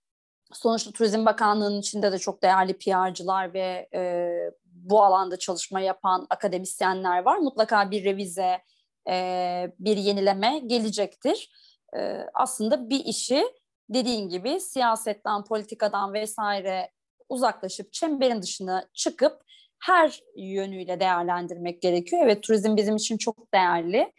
Sonuçta 0.53 0.91
Turizm 0.91 1.27
Bakanlığı'nın 1.27 1.81
içinde 1.81 2.13
de 2.13 2.19
çok 2.19 2.43
değerli 2.43 2.79
PR'cılar 2.79 3.55
ve 3.55 3.89
e, 3.95 4.31
bu 4.65 5.03
alanda 5.03 5.37
çalışma 5.37 5.81
yapan 5.81 6.27
akademisyenler 6.31 7.23
var. 7.23 7.37
Mutlaka 7.37 7.91
bir 7.91 8.05
revize, 8.05 8.59
e, 9.09 9.73
bir 9.79 9.97
yenileme 9.97 10.59
gelecektir. 10.67 11.51
E, 11.97 12.27
aslında 12.35 12.91
bir 12.91 13.05
işi 13.05 13.45
dediğin 13.89 14.29
gibi 14.29 14.61
siyasetten, 14.61 15.45
politikadan 15.45 16.13
vesaire 16.13 16.91
uzaklaşıp 17.29 17.93
çemberin 17.93 18.43
dışına 18.43 18.89
çıkıp 18.95 19.43
her 19.79 20.21
yönüyle 20.37 21.01
değerlendirmek 21.01 21.83
gerekiyor. 21.83 22.23
Evet 22.25 22.43
turizm 22.43 22.77
bizim 22.77 22.97
için 22.97 23.19
çok 23.19 23.55
değerli, 23.55 24.13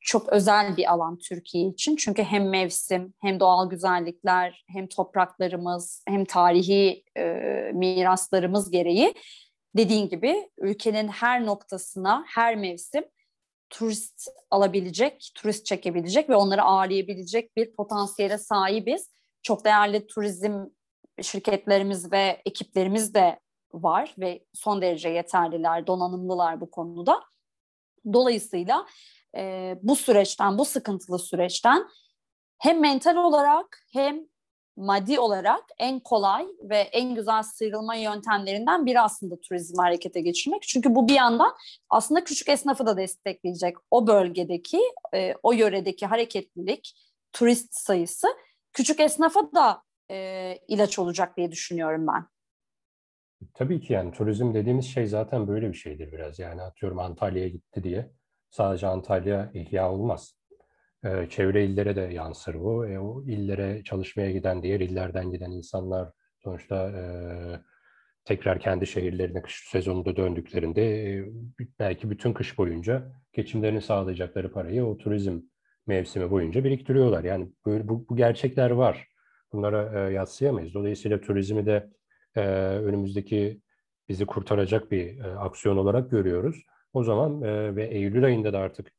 çok 0.00 0.28
özel 0.28 0.76
bir 0.76 0.92
alan 0.92 1.18
Türkiye 1.18 1.68
için. 1.68 1.96
Çünkü 1.96 2.22
hem 2.22 2.48
mevsim, 2.48 3.14
hem 3.20 3.40
doğal 3.40 3.70
güzellikler, 3.70 4.64
hem 4.68 4.86
topraklarımız, 4.86 6.02
hem 6.08 6.24
tarihi 6.24 7.04
miraslarımız 7.72 8.70
gereği 8.70 9.14
dediğin 9.76 10.08
gibi 10.08 10.50
ülkenin 10.58 11.08
her 11.08 11.46
noktasına, 11.46 12.24
her 12.26 12.56
mevsim 12.56 13.04
turist 13.70 14.28
alabilecek, 14.50 15.30
turist 15.34 15.66
çekebilecek 15.66 16.30
ve 16.30 16.36
onları 16.36 16.62
ağırlayabilecek 16.62 17.56
bir 17.56 17.72
potansiyele 17.72 18.38
sahibiz. 18.38 19.10
Çok 19.42 19.64
değerli 19.64 20.06
turizm 20.06 20.66
şirketlerimiz 21.22 22.12
ve 22.12 22.42
ekiplerimiz 22.46 23.14
de 23.14 23.40
var 23.72 24.14
ve 24.18 24.44
son 24.52 24.82
derece 24.82 25.08
yeterliler, 25.08 25.86
donanımlılar 25.86 26.60
bu 26.60 26.70
konuda. 26.70 27.20
Dolayısıyla 28.12 28.86
e, 29.36 29.74
bu 29.82 29.96
süreçten, 29.96 30.58
bu 30.58 30.64
sıkıntılı 30.64 31.18
süreçten 31.18 31.88
hem 32.58 32.80
mental 32.80 33.16
olarak 33.16 33.78
hem 33.92 34.20
maddi 34.76 35.20
olarak 35.20 35.64
en 35.78 36.00
kolay 36.00 36.46
ve 36.62 36.78
en 36.78 37.14
güzel 37.14 37.42
sıyrılma 37.42 37.94
yöntemlerinden 37.94 38.86
biri 38.86 39.00
aslında 39.00 39.40
turizm 39.40 39.78
harekete 39.78 40.20
geçirmek. 40.20 40.62
Çünkü 40.62 40.94
bu 40.94 41.08
bir 41.08 41.14
yandan 41.14 41.56
aslında 41.90 42.24
küçük 42.24 42.48
esnafı 42.48 42.86
da 42.86 42.96
destekleyecek. 42.96 43.76
O 43.90 44.06
bölgedeki, 44.06 44.80
e, 45.14 45.34
o 45.42 45.52
yöredeki 45.52 46.06
hareketlilik, 46.06 46.94
turist 47.32 47.74
sayısı 47.74 48.28
küçük 48.72 49.00
esnafa 49.00 49.52
da 49.54 49.82
e, 50.10 50.58
ilaç 50.68 50.98
olacak 50.98 51.36
diye 51.36 51.52
düşünüyorum 51.52 52.06
ben. 52.06 52.33
Tabii 53.54 53.80
ki 53.80 53.92
yani 53.92 54.12
turizm 54.12 54.54
dediğimiz 54.54 54.84
şey 54.86 55.06
zaten 55.06 55.48
böyle 55.48 55.68
bir 55.68 55.74
şeydir 55.74 56.12
biraz. 56.12 56.38
Yani 56.38 56.62
atıyorum 56.62 56.98
Antalya'ya 56.98 57.48
gitti 57.48 57.84
diye 57.84 58.10
sadece 58.50 58.86
Antalya 58.86 59.50
ihya 59.54 59.92
olmaz. 59.92 60.36
Ee, 61.04 61.26
çevre 61.30 61.64
illere 61.64 61.96
de 61.96 62.00
yansır 62.00 62.54
bu. 62.54 62.86
E, 62.86 62.98
o 62.98 63.24
illere 63.24 63.82
çalışmaya 63.84 64.30
giden, 64.30 64.62
diğer 64.62 64.80
illerden 64.80 65.30
giden 65.30 65.50
insanlar 65.50 66.10
sonuçta 66.38 66.90
e, 66.90 67.02
tekrar 68.24 68.60
kendi 68.60 68.86
şehirlerine 68.86 69.42
kış 69.42 69.68
sezonunda 69.68 70.16
döndüklerinde 70.16 71.12
e, 71.14 71.24
belki 71.78 72.10
bütün 72.10 72.32
kış 72.32 72.58
boyunca 72.58 73.12
geçimlerini 73.32 73.80
sağlayacakları 73.80 74.52
parayı 74.52 74.84
o 74.84 74.96
turizm 74.96 75.40
mevsimi 75.86 76.30
boyunca 76.30 76.64
biriktiriyorlar. 76.64 77.24
Yani 77.24 77.48
böyle 77.66 77.88
bu, 77.88 78.08
bu 78.08 78.16
gerçekler 78.16 78.70
var. 78.70 79.08
Bunlara 79.52 80.08
e, 80.08 80.12
yatsıyamayız. 80.12 80.74
Dolayısıyla 80.74 81.20
turizmi 81.20 81.66
de 81.66 81.90
e, 82.36 82.40
önümüzdeki 82.58 83.60
bizi 84.08 84.26
kurtaracak 84.26 84.90
bir 84.90 85.18
e, 85.18 85.36
aksiyon 85.36 85.76
olarak 85.76 86.10
görüyoruz. 86.10 86.62
O 86.92 87.04
zaman 87.04 87.42
e, 87.42 87.76
ve 87.76 87.86
Eylül 87.86 88.24
ayında 88.24 88.52
da 88.52 88.58
artık 88.58 88.92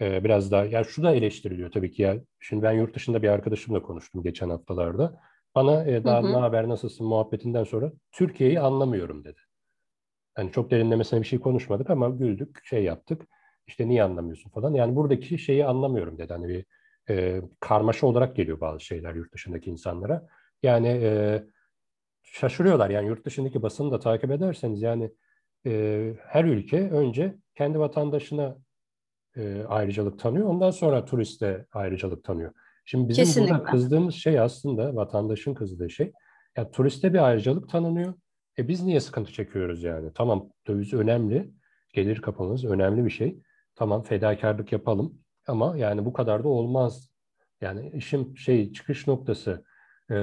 e, 0.00 0.24
biraz 0.24 0.50
daha, 0.50 0.64
ya 0.64 0.84
şu 0.84 1.02
da 1.02 1.14
eleştiriliyor 1.14 1.70
tabii 1.70 1.90
ki 1.90 2.02
ya. 2.02 2.16
Şimdi 2.40 2.62
ben 2.62 2.72
yurt 2.72 2.94
dışında 2.94 3.22
bir 3.22 3.28
arkadaşımla 3.28 3.82
konuştum 3.82 4.22
geçen 4.22 4.50
haftalarda. 4.50 5.20
Bana 5.54 5.84
e, 5.84 6.04
daha 6.04 6.22
hı 6.22 6.26
hı. 6.26 6.32
ne 6.32 6.36
haber 6.36 6.68
nasılsın 6.68 7.06
muhabbetinden 7.06 7.64
sonra 7.64 7.92
Türkiye'yi 8.12 8.60
anlamıyorum 8.60 9.24
dedi. 9.24 9.40
Yani 10.38 10.52
çok 10.52 10.70
derinlemesine 10.70 11.20
bir 11.20 11.26
şey 11.26 11.40
konuşmadık 11.40 11.90
ama 11.90 12.08
güldük, 12.08 12.64
şey 12.64 12.84
yaptık. 12.84 13.22
İşte 13.66 13.88
niye 13.88 14.02
anlamıyorsun 14.02 14.50
falan. 14.50 14.74
Yani 14.74 14.96
buradaki 14.96 15.38
şeyi 15.38 15.66
anlamıyorum 15.66 16.18
dedi. 16.18 16.32
Hani 16.32 16.48
bir 16.48 16.64
e, 17.10 17.42
karmaşa 17.60 18.06
olarak 18.06 18.36
geliyor 18.36 18.60
bazı 18.60 18.80
şeyler 18.80 19.14
yurt 19.14 19.34
dışındaki 19.34 19.70
insanlara. 19.70 20.26
Yani 20.62 20.88
e, 20.88 21.42
şaşırıyorlar. 22.30 22.90
Yani 22.90 23.08
yurt 23.08 23.24
dışındaki 23.24 23.62
basını 23.62 23.92
da 23.92 24.00
takip 24.00 24.30
ederseniz 24.30 24.82
yani 24.82 25.12
e, 25.66 26.14
her 26.26 26.44
ülke 26.44 26.90
önce 26.90 27.36
kendi 27.54 27.78
vatandaşına 27.78 28.56
e, 29.36 29.62
ayrıcalık 29.68 30.18
tanıyor. 30.18 30.46
Ondan 30.46 30.70
sonra 30.70 31.04
turiste 31.04 31.66
ayrıcalık 31.72 32.24
tanıyor. 32.24 32.52
Şimdi 32.84 33.08
bizim 33.08 33.24
Kesinlikle. 33.24 33.54
burada 33.54 33.70
kızdığımız 33.70 34.14
şey 34.14 34.40
aslında 34.40 34.96
vatandaşın 34.96 35.54
kızdığı 35.54 35.90
şey. 35.90 36.12
Ya 36.56 36.70
turiste 36.70 37.12
bir 37.12 37.26
ayrıcalık 37.26 37.68
tanınıyor. 37.68 38.14
E 38.58 38.68
biz 38.68 38.82
niye 38.82 39.00
sıkıntı 39.00 39.32
çekiyoruz 39.32 39.82
yani? 39.82 40.10
Tamam 40.14 40.48
döviz 40.66 40.92
önemli. 40.92 41.50
Gelir 41.94 42.22
kapımız 42.22 42.64
önemli 42.64 43.04
bir 43.04 43.10
şey. 43.10 43.40
Tamam 43.74 44.02
fedakarlık 44.02 44.72
yapalım. 44.72 45.18
Ama 45.46 45.76
yani 45.76 46.04
bu 46.04 46.12
kadar 46.12 46.44
da 46.44 46.48
olmaz. 46.48 47.10
Yani 47.60 47.90
işin 47.94 48.34
şey 48.34 48.72
çıkış 48.72 49.06
noktası 49.06 49.64
e, 50.10 50.14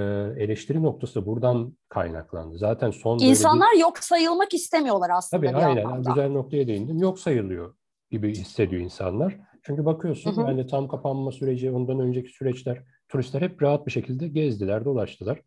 eleştiri 0.43 0.84
noktası 0.84 1.26
buradan 1.26 1.78
kaynaklandı. 1.89 2.58
Zaten 2.58 2.91
son 2.91 3.19
İnsanlar 3.19 3.73
bir... 3.76 3.80
yok 3.80 3.97
sayılmak 3.97 4.54
istemiyorlar 4.54 5.10
aslında 5.13 5.41
Tabii 5.41 5.58
bir 5.58 5.67
aynen 5.67 5.86
anlamda. 5.86 6.10
güzel 6.10 6.30
noktaya 6.30 6.67
değindim. 6.67 6.97
Yok 6.97 7.19
sayılıyor 7.19 7.76
gibi 8.12 8.32
hissediyor 8.32 8.82
insanlar. 8.82 9.38
Çünkü 9.63 9.86
bakıyorsun 9.86 10.38
Hı 10.38 10.41
hı. 10.41 10.47
yani 10.47 10.67
tam 10.67 10.88
kapanma 10.88 11.32
süreci, 11.32 11.71
ondan 11.71 12.00
önceki 12.00 12.30
süreçler 12.30 12.84
turistler 13.10 13.41
hep 13.41 13.63
rahat 13.63 13.86
bir 13.88 13.91
şekilde 13.91 14.28
gezdiler, 14.28 14.86
dolaştılar. 14.86 15.41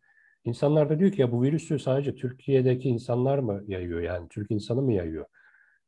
İnsanlar 0.45 0.89
da 0.89 0.99
diyor 0.99 1.11
ki 1.11 1.21
ya 1.21 1.31
bu 1.31 1.43
virüsü 1.43 1.79
sadece 1.79 2.15
Türkiye'deki 2.15 2.89
insanlar 2.89 3.39
mı 3.39 3.63
yayıyor 3.67 4.01
yani 4.01 4.27
Türk 4.29 4.51
insanı 4.51 4.81
mı 4.81 4.93
yayıyor? 4.93 5.25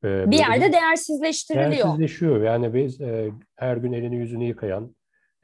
Ee, 0.03 0.31
Bir 0.31 0.37
yerde 0.37 0.73
değersizleştiriliyor. 0.73 1.71
Değersizleşiyor. 1.71 2.41
Yani 2.43 2.73
biz 2.73 3.01
e, 3.01 3.31
her 3.55 3.77
gün 3.77 3.93
elini 3.93 4.15
yüzünü 4.15 4.43
yıkayan, 4.43 4.95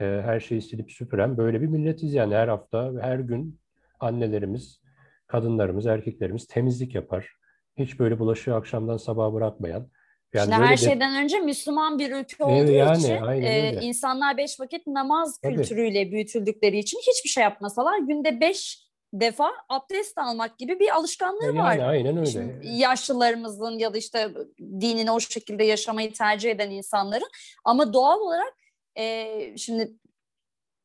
e, 0.02 0.06
her 0.06 0.40
şeyi 0.40 0.62
silip 0.62 0.92
süpüren 0.92 1.38
böyle 1.38 1.62
bir 1.62 1.68
milletiz 1.68 2.14
yani 2.14 2.36
her 2.36 2.48
hafta, 2.48 2.92
her 3.02 3.20
gün 3.20 3.60
annelerimiz, 4.00 4.82
kadınlarımız, 5.28 5.86
erkeklerimiz 5.86 6.48
temizlik 6.48 6.96
yapar. 6.96 7.30
Hiç 7.78 8.00
böyle 8.00 8.20
bulaşığı 8.20 8.56
akşamdan 8.56 8.98
sabaha 8.98 9.34
bırakmayan. 9.34 9.90
Yani 10.34 10.44
Şimdi 10.44 10.56
her 10.56 10.72
de- 10.72 10.78
şeyden 10.78 11.24
önce 11.24 11.40
Müslüman 11.40 12.00
bir 12.00 12.12
ülke 12.12 12.36
Evet, 12.40 12.64
olduğu 12.64 12.72
yani, 12.72 12.98
için 12.98 13.44
e, 13.44 13.82
insanlar 13.82 14.38
beş 14.38 14.60
vakit 14.60 14.88
namaz 14.88 15.40
Tabii. 15.44 15.56
kültürüyle 15.56 16.12
büyütüldükleri 16.12 16.78
için 16.80 17.00
hiçbir 17.00 17.30
şey 17.30 17.44
yapmasalar 17.44 18.00
günde 18.00 18.42
beş 18.42 18.90
defa 19.14 19.52
abdest 19.70 20.18
almak 20.18 20.58
gibi 20.58 20.80
bir 20.80 20.96
alışkanlığı 20.96 21.46
yani 21.46 21.60
var. 21.60 21.78
aynen 21.80 22.18
öyle. 22.18 22.32
Şimdi 22.32 22.60
yaşlılarımızın 22.64 23.80
ya 23.80 23.94
da 23.94 23.98
işte 23.98 24.30
dinini 24.60 25.12
o 25.12 25.20
şekilde 25.20 25.64
yaşamayı 25.64 26.14
tercih 26.14 26.52
eden 26.52 26.70
insanların 26.70 27.30
ama 27.66 27.94
doğal 27.94 28.20
olarak 28.20 28.54
e, 29.00 29.58
şimdi 29.58 29.94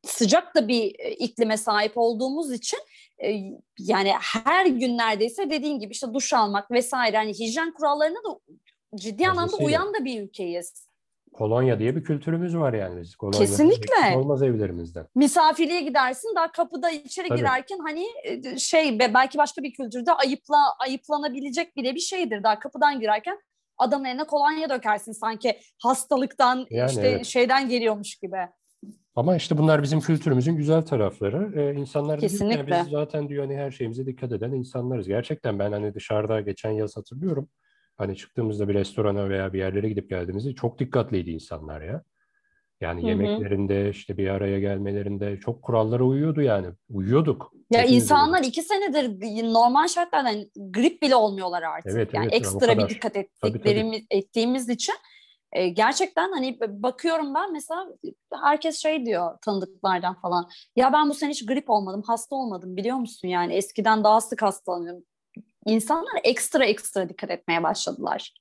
sıcak 0.07 0.55
da 0.55 0.69
bir 0.69 0.95
e, 0.99 1.11
iklime 1.11 1.57
sahip 1.57 1.93
olduğumuz 1.97 2.53
için 2.53 2.79
e, 3.25 3.41
yani 3.79 4.13
her 4.21 4.67
gün 4.67 4.99
neredeyse 4.99 5.51
dediğin 5.51 5.79
gibi 5.79 5.93
işte 5.93 6.15
duş 6.15 6.33
almak 6.33 6.71
vesaire 6.71 7.17
hani 7.17 7.33
hijyen 7.33 7.73
kurallarına 7.73 8.19
da 8.19 8.39
ciddi 8.95 9.29
anlamda 9.29 9.57
uyan 9.57 9.95
da 9.95 10.05
bir 10.05 10.23
ülkeyiz. 10.23 10.89
Kolonya 11.33 11.79
diye 11.79 11.97
bir 11.97 12.05
kültürümüz 12.05 12.57
var 12.57 12.73
yani 12.73 13.01
biz. 13.01 13.17
Kolonya 13.17 13.39
Kesinlikle. 13.39 13.95
eksik 14.01 14.17
olmaz 14.17 14.43
evlerimizden. 14.43 15.07
Misafirliğe 15.15 15.81
gidersin 15.81 16.33
daha 16.37 16.53
kapıda 16.53 16.91
içeri 16.91 17.29
Tabii. 17.29 17.39
girerken 17.39 17.79
hani 17.79 18.07
e, 18.25 18.59
şey 18.59 18.99
be- 18.99 19.15
belki 19.15 19.39
başka 19.39 19.63
bir 19.63 19.73
kültürde 19.73 20.13
ayıpla 20.13 20.75
ayıplanabilecek 20.79 21.77
bile 21.77 21.95
bir 21.95 22.01
şeydir. 22.01 22.43
Daha 22.43 22.59
kapıdan 22.59 23.01
girerken 23.01 23.39
adamın 23.79 24.05
eline 24.05 24.25
kolonya 24.25 24.71
dökersin 24.71 25.13
sanki 25.13 25.59
hastalıktan 25.83 26.67
Yani 26.71 26.91
işte 26.91 27.09
evet. 27.09 27.27
şeyden 27.27 27.69
geliyormuş 27.69 28.17
gibi. 28.17 28.37
Ama 29.17 29.37
işte 29.37 29.59
bunlar 29.59 29.83
bizim 29.83 30.01
kültürümüzün 30.01 30.57
güzel 30.57 30.83
tarafları. 30.83 31.61
Ee, 31.61 31.75
insanlar 31.75 32.17
da 32.17 32.21
diyor 32.21 32.31
ki, 32.31 32.45
"Ya 32.45 32.49
Kesinlikle. 32.51 32.81
biz 32.85 32.91
zaten 32.91 33.29
diyor 33.29 33.45
hani 33.45 33.57
her 33.57 33.71
şeyimize 33.71 34.07
dikkat 34.07 34.33
eden 34.33 34.53
insanlarız. 34.53 35.09
Gerçekten 35.09 35.59
ben 35.59 35.73
hani 35.73 35.95
dışarıda 35.95 36.41
geçen 36.41 36.71
yaz 36.71 36.97
hatırlıyorum. 36.97 37.49
Hani 37.97 38.17
çıktığımızda 38.17 38.69
bir 38.69 38.75
restorana 38.75 39.29
veya 39.29 39.53
bir 39.53 39.59
yerlere 39.59 39.89
gidip 39.89 40.11
geldiğimizde 40.11 40.55
çok 40.55 40.79
dikkatliydi 40.79 41.31
insanlar 41.31 41.83
ya. 41.83 42.03
Yani 42.85 43.01
Hı 43.01 43.05
hı. 43.05 43.09
yemeklerinde 43.09 43.91
işte 43.91 44.17
bir 44.17 44.29
araya 44.29 44.61
gelmelerinde 44.61 45.37
çok 45.41 45.63
kurallara 45.63 46.05
uyuyordu 46.05 46.43
yani. 46.43 46.67
Uyuyorduk. 46.91 47.53
Ya 47.71 47.81
Hepimiz 47.81 48.03
insanlar 48.03 48.29
uyuyorduk. 48.29 48.49
iki 48.49 48.63
senedir 48.63 49.23
normal 49.55 49.89
şartlardan 49.89 50.51
grip 50.57 51.03
bile 51.03 51.17
olmuyorlar 51.17 51.63
artık. 51.63 51.93
Evet, 51.93 52.15
yani 52.15 52.25
evet, 52.25 52.35
ekstra 52.35 52.79
bir 52.79 52.89
dikkat 52.89 53.15
tabii. 53.15 53.29
ettiklerimiz 53.43 54.03
ettiğimiz 54.11 54.69
için 54.69 54.95
e, 55.53 55.69
gerçekten 55.69 56.33
hani 56.33 56.59
bakıyorum 56.61 57.35
ben 57.35 57.53
mesela 57.53 57.87
herkes 58.43 58.79
şey 58.79 59.07
diyor 59.07 59.39
tanıdıklardan 59.43 60.15
falan. 60.21 60.51
Ya 60.77 60.93
ben 60.93 61.09
bu 61.09 61.15
sene 61.15 61.31
hiç 61.31 61.47
grip 61.47 61.71
olmadım, 61.71 62.03
hasta 62.07 62.37
olmadım 62.37 62.77
biliyor 62.77 62.97
musun? 62.97 63.29
Yani 63.29 63.55
eskiden 63.55 64.05
daha 64.05 64.21
sık 64.21 64.43
hastalanıyorum. 64.43 65.05
İnsanlar 65.67 66.21
ekstra 66.25 66.65
ekstra 66.65 67.09
dikkat 67.09 67.31
etmeye 67.31 67.63
başladılar. 67.63 68.35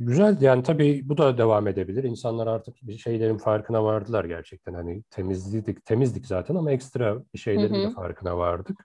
Güzel 0.00 0.40
yani 0.40 0.62
tabii 0.62 1.08
bu 1.08 1.18
da 1.18 1.38
devam 1.38 1.68
edebilir. 1.68 2.04
İnsanlar 2.04 2.46
artık 2.46 2.76
bir 2.82 2.98
şeylerin 2.98 3.36
farkına 3.36 3.84
vardılar 3.84 4.24
gerçekten. 4.24 4.74
Hani 4.74 5.02
temizlik 5.10 5.84
temizlik 5.84 6.26
zaten 6.26 6.54
ama 6.54 6.72
ekstra 6.72 7.22
bir 7.34 7.38
şeylerin 7.38 7.74
Hı 7.74 7.78
de 7.78 7.86
hı. 7.86 7.90
farkına 7.90 8.38
vardık. 8.38 8.76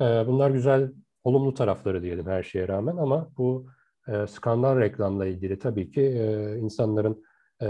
Ee, 0.00 0.04
bunlar 0.04 0.50
güzel, 0.50 0.92
olumlu 1.24 1.54
tarafları 1.54 2.02
diyelim 2.02 2.26
her 2.26 2.42
şeye 2.42 2.68
rağmen 2.68 2.96
ama 2.96 3.30
bu 3.38 3.66
e, 4.08 4.26
skandal 4.26 4.80
reklamla 4.80 5.26
ilgili 5.26 5.58
tabii 5.58 5.90
ki 5.90 6.00
e, 6.00 6.56
insanların 6.58 7.24
e, 7.62 7.68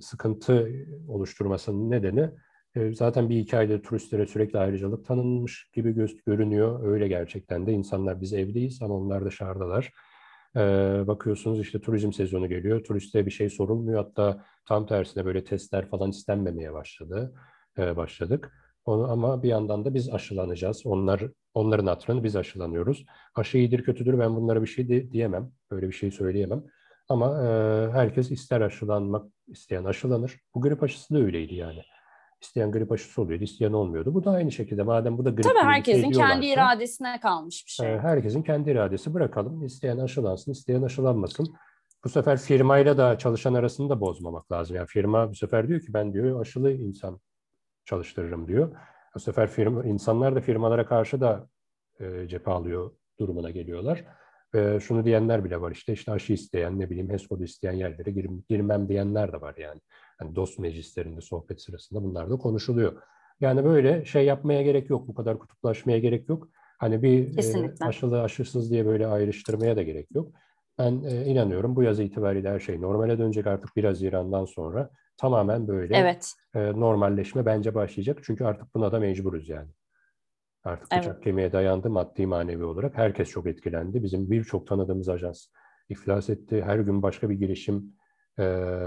sıkıntı 0.00 0.68
oluşturmasının 1.08 1.90
nedeni 1.90 2.30
e, 2.74 2.94
zaten 2.94 3.28
bir 3.28 3.38
iki 3.38 3.56
aydır 3.56 3.82
turistlere 3.82 4.26
sürekli 4.26 4.58
ayrıcalık 4.58 5.06
tanınmış 5.06 5.70
gibi 5.72 5.92
göz 5.92 6.24
görünüyor. 6.24 6.92
Öyle 6.92 7.08
gerçekten 7.08 7.66
de 7.66 7.72
insanlar 7.72 8.20
biz 8.20 8.32
evdeyiz 8.32 8.82
ama 8.82 8.94
onlar 8.94 9.24
dışarıdalar. 9.24 9.92
Ee, 10.56 10.60
bakıyorsunuz 11.06 11.60
işte 11.60 11.80
turizm 11.80 12.12
sezonu 12.12 12.48
geliyor. 12.48 12.84
Turiste 12.84 13.26
bir 13.26 13.30
şey 13.30 13.50
sorulmuyor. 13.50 14.04
Hatta 14.04 14.44
tam 14.68 14.86
tersine 14.86 15.24
böyle 15.24 15.44
testler 15.44 15.88
falan 15.88 16.10
istenmemeye 16.10 16.72
başladı. 16.72 17.34
e, 17.78 17.96
başladık. 17.96 18.52
Onu, 18.84 19.10
ama 19.10 19.42
bir 19.42 19.48
yandan 19.48 19.84
da 19.84 19.94
biz 19.94 20.14
aşılanacağız. 20.14 20.86
Onlar 20.86 21.22
onların 21.54 21.86
hatırını 21.86 22.24
biz 22.24 22.36
aşılanıyoruz. 22.36 23.06
Aşı 23.34 23.58
iyidir 23.58 23.82
kötüdür 23.84 24.18
ben 24.18 24.36
bunlara 24.36 24.62
bir 24.62 24.66
şey 24.66 24.88
de, 24.88 25.12
diyemem. 25.12 25.52
Böyle 25.70 25.88
bir 25.88 25.92
şey 25.92 26.10
söyleyemem. 26.10 26.64
Ama 27.08 27.42
e, 27.46 27.48
herkes 27.92 28.30
ister 28.30 28.60
aşılanmak 28.60 29.32
isteyen 29.48 29.84
aşılanır. 29.84 30.36
Bu 30.54 30.60
grip 30.60 30.82
aşısı 30.82 31.14
da 31.14 31.18
öyleydi 31.18 31.54
yani. 31.54 31.82
İsteyen 32.42 32.72
grip 32.72 32.92
aşısı 32.92 33.22
oluyordu, 33.22 33.44
isteyen 33.44 33.72
olmuyordu. 33.72 34.14
Bu 34.14 34.24
da 34.24 34.30
aynı 34.30 34.52
şekilde. 34.52 34.82
Madem 34.82 35.18
bu 35.18 35.24
da 35.24 35.30
grip 35.30 35.44
Tabii 35.44 35.58
herkesin 35.58 36.10
kendi 36.10 36.46
iradesine 36.46 37.20
kalmış 37.20 37.64
bir 37.66 37.70
şey. 37.70 37.98
Herkesin 37.98 38.42
kendi 38.42 38.70
iradesi 38.70 39.14
bırakalım. 39.14 39.64
İsteyen 39.64 39.98
aşılansın, 39.98 40.52
isteyen 40.52 40.82
aşılanmasın. 40.82 41.54
Bu 42.04 42.08
sefer 42.08 42.38
firmayla 42.38 42.98
da 42.98 43.18
çalışan 43.18 43.54
arasını 43.54 43.90
da 43.90 44.00
bozmamak 44.00 44.52
lazım. 44.52 44.76
Yani 44.76 44.86
firma 44.86 45.30
bu 45.30 45.34
sefer 45.34 45.68
diyor 45.68 45.80
ki 45.80 45.94
ben 45.94 46.12
diyor 46.12 46.40
aşılı 46.40 46.72
insan 46.72 47.20
çalıştırırım 47.84 48.48
diyor. 48.48 48.76
Bu 49.14 49.20
sefer 49.20 49.50
firma, 49.50 49.84
insanlar 49.84 50.36
da 50.36 50.40
firmalara 50.40 50.86
karşı 50.86 51.20
da 51.20 51.48
e, 52.00 52.28
cephe 52.28 52.50
alıyor 52.50 52.90
durumuna 53.18 53.50
geliyorlar. 53.50 54.04
Ve 54.54 54.80
şunu 54.80 55.04
diyenler 55.04 55.44
bile 55.44 55.60
var 55.60 55.70
işte 55.72 55.92
işte 55.92 56.12
aşı 56.12 56.32
isteyen 56.32 56.80
ne 56.80 56.90
bileyim 56.90 57.10
HES 57.10 57.26
isteyen 57.40 57.72
yerlere 57.72 58.10
gir, 58.10 58.30
girmem 58.48 58.88
diyenler 58.88 59.32
de 59.32 59.40
var 59.40 59.54
yani. 59.56 59.80
Hani 60.20 60.36
dost 60.36 60.58
meclislerinde 60.58 61.20
sohbet 61.20 61.60
sırasında 61.62 62.02
bunlar 62.02 62.30
da 62.30 62.36
konuşuluyor. 62.36 63.02
Yani 63.40 63.64
böyle 63.64 64.04
şey 64.04 64.24
yapmaya 64.24 64.62
gerek 64.62 64.90
yok. 64.90 65.08
Bu 65.08 65.14
kadar 65.14 65.38
kutuplaşmaya 65.38 65.98
gerek 65.98 66.28
yok. 66.28 66.48
Hani 66.78 67.02
bir 67.02 67.32
e, 67.32 67.34
Kesinlikle. 67.36 67.86
aşılı 67.86 68.22
aşısız 68.22 68.70
diye 68.70 68.86
böyle 68.86 69.06
ayrıştırmaya 69.06 69.76
da 69.76 69.82
gerek 69.82 70.10
yok. 70.14 70.32
Ben 70.78 71.02
e, 71.04 71.24
inanıyorum 71.26 71.76
bu 71.76 71.82
yaz 71.82 72.00
itibariyle 72.00 72.50
her 72.50 72.60
şey 72.60 72.80
normale 72.80 73.18
dönecek 73.18 73.46
artık 73.46 73.76
1 73.76 73.84
Haziran'dan 73.84 74.44
sonra 74.44 74.90
tamamen 75.16 75.68
böyle 75.68 75.96
Evet. 75.96 76.32
e, 76.54 76.58
normalleşme 76.80 77.46
bence 77.46 77.74
başlayacak. 77.74 78.18
Çünkü 78.22 78.44
artık 78.44 78.74
buna 78.74 78.92
da 78.92 78.98
mecburuz 79.00 79.48
yani. 79.48 79.68
Artık 80.64 80.88
Evet. 80.92 81.02
bıçak 81.02 81.22
kemiğe 81.22 81.52
dayandı 81.52 81.90
maddi 81.90 82.26
manevi 82.26 82.64
olarak. 82.64 82.98
Herkes 82.98 83.28
çok 83.28 83.46
etkilendi. 83.46 84.02
Bizim 84.02 84.30
birçok 84.30 84.66
tanıdığımız 84.66 85.08
ajans 85.08 85.46
iflas 85.88 86.30
etti. 86.30 86.62
Her 86.66 86.78
gün 86.78 87.02
başka 87.02 87.30
bir 87.30 87.34
girişim 87.34 87.92
e, 88.38 88.44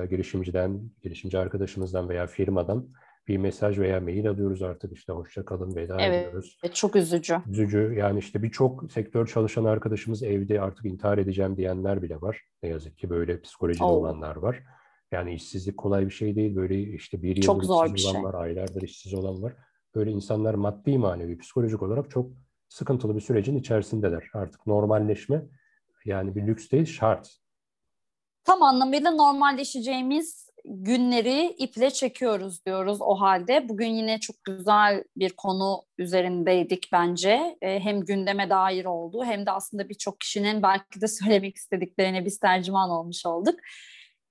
girişimciden, 0.10 0.92
girişimci 1.04 1.38
arkadaşımızdan 1.38 2.10
veya 2.10 2.28
firmadan 2.28 2.90
bir 3.28 3.38
mesaj 3.38 3.80
veya 3.80 4.00
mail 4.00 4.30
alıyoruz 4.30 4.62
artık 4.64 4.94
işte 4.94 5.14
hoşça 5.14 5.46
kalın 5.46 5.76
veda 5.76 5.98
Evet. 6.02 6.28
ediyoruz. 6.28 6.58
Çok 6.74 6.96
üzücü. 6.96 7.38
Üzücü 7.50 7.94
yani 7.98 8.20
işte 8.20 8.44
birçok 8.44 8.92
sektör 8.92 9.28
çalışan 9.28 9.66
arkadaşımız 9.66 10.24
evde 10.24 10.62
artık 10.62 10.86
intihar 10.86 11.18
edeceğim 11.18 11.58
diyenler 11.58 12.02
bile 12.02 12.22
var. 12.22 12.42
Ne 12.64 12.70
yazık 12.70 12.98
ki 12.98 13.10
böyle 13.10 13.42
psikolojide 13.42 13.84
Oo. 13.84 13.88
olanlar 13.88 14.36
var. 14.36 14.64
Yani 15.12 15.34
işsizlik 15.34 15.78
kolay 15.78 16.06
bir 16.06 16.12
şey 16.12 16.36
değil. 16.36 16.56
Böyle 16.56 16.82
işte 16.82 17.22
bir 17.22 17.42
zor 17.42 17.86
işsiz 17.86 18.06
olan 18.06 18.14
şey. 18.14 18.24
var, 18.24 18.34
aylardır 18.34 18.82
işsiz 18.82 19.14
olan 19.14 19.42
var. 19.42 19.54
Böyle 19.96 20.12
insanlar 20.12 20.54
maddi 20.54 20.98
manevi 20.98 21.38
psikolojik 21.38 21.84
olarak 21.84 22.10
çok 22.10 22.32
sıkıntılı 22.70 23.16
bir 23.16 23.22
sürecin 23.22 23.58
içerisindeler. 23.58 24.30
Artık 24.34 24.68
normalleşme 24.68 25.46
yani 26.06 26.36
bir 26.36 26.48
lüks 26.48 26.72
değil 26.72 26.86
şart. 26.86 27.43
Tam 28.44 28.64
anlamıyla 28.64 29.12
normalleşeceğimiz 29.12 30.50
günleri 30.66 31.56
iple 31.58 31.92
çekiyoruz 31.92 32.66
diyoruz 32.66 32.98
o 33.02 33.16
halde. 33.16 33.70
Bugün 33.70 33.88
yine 33.88 34.20
çok 34.20 34.44
güzel 34.44 35.04
bir 35.18 35.30
konu 35.30 35.84
üzerindeydik 35.98 36.90
bence. 36.92 37.58
E, 37.62 37.80
Hem 37.80 38.02
gündeme 38.02 38.50
dair 38.50 38.86
oldu 38.86 39.24
hem 39.26 39.46
de 39.46 39.52
aslında 39.52 39.90
birçok 39.90 40.20
kişinin 40.20 40.64
belki 40.64 41.02
de 41.02 41.08
söylemek 41.08 41.56
istediklerine 41.56 42.26
biz 42.26 42.40
tercüman 42.40 42.90
olmuş 42.90 43.26
olduk. 43.26 43.56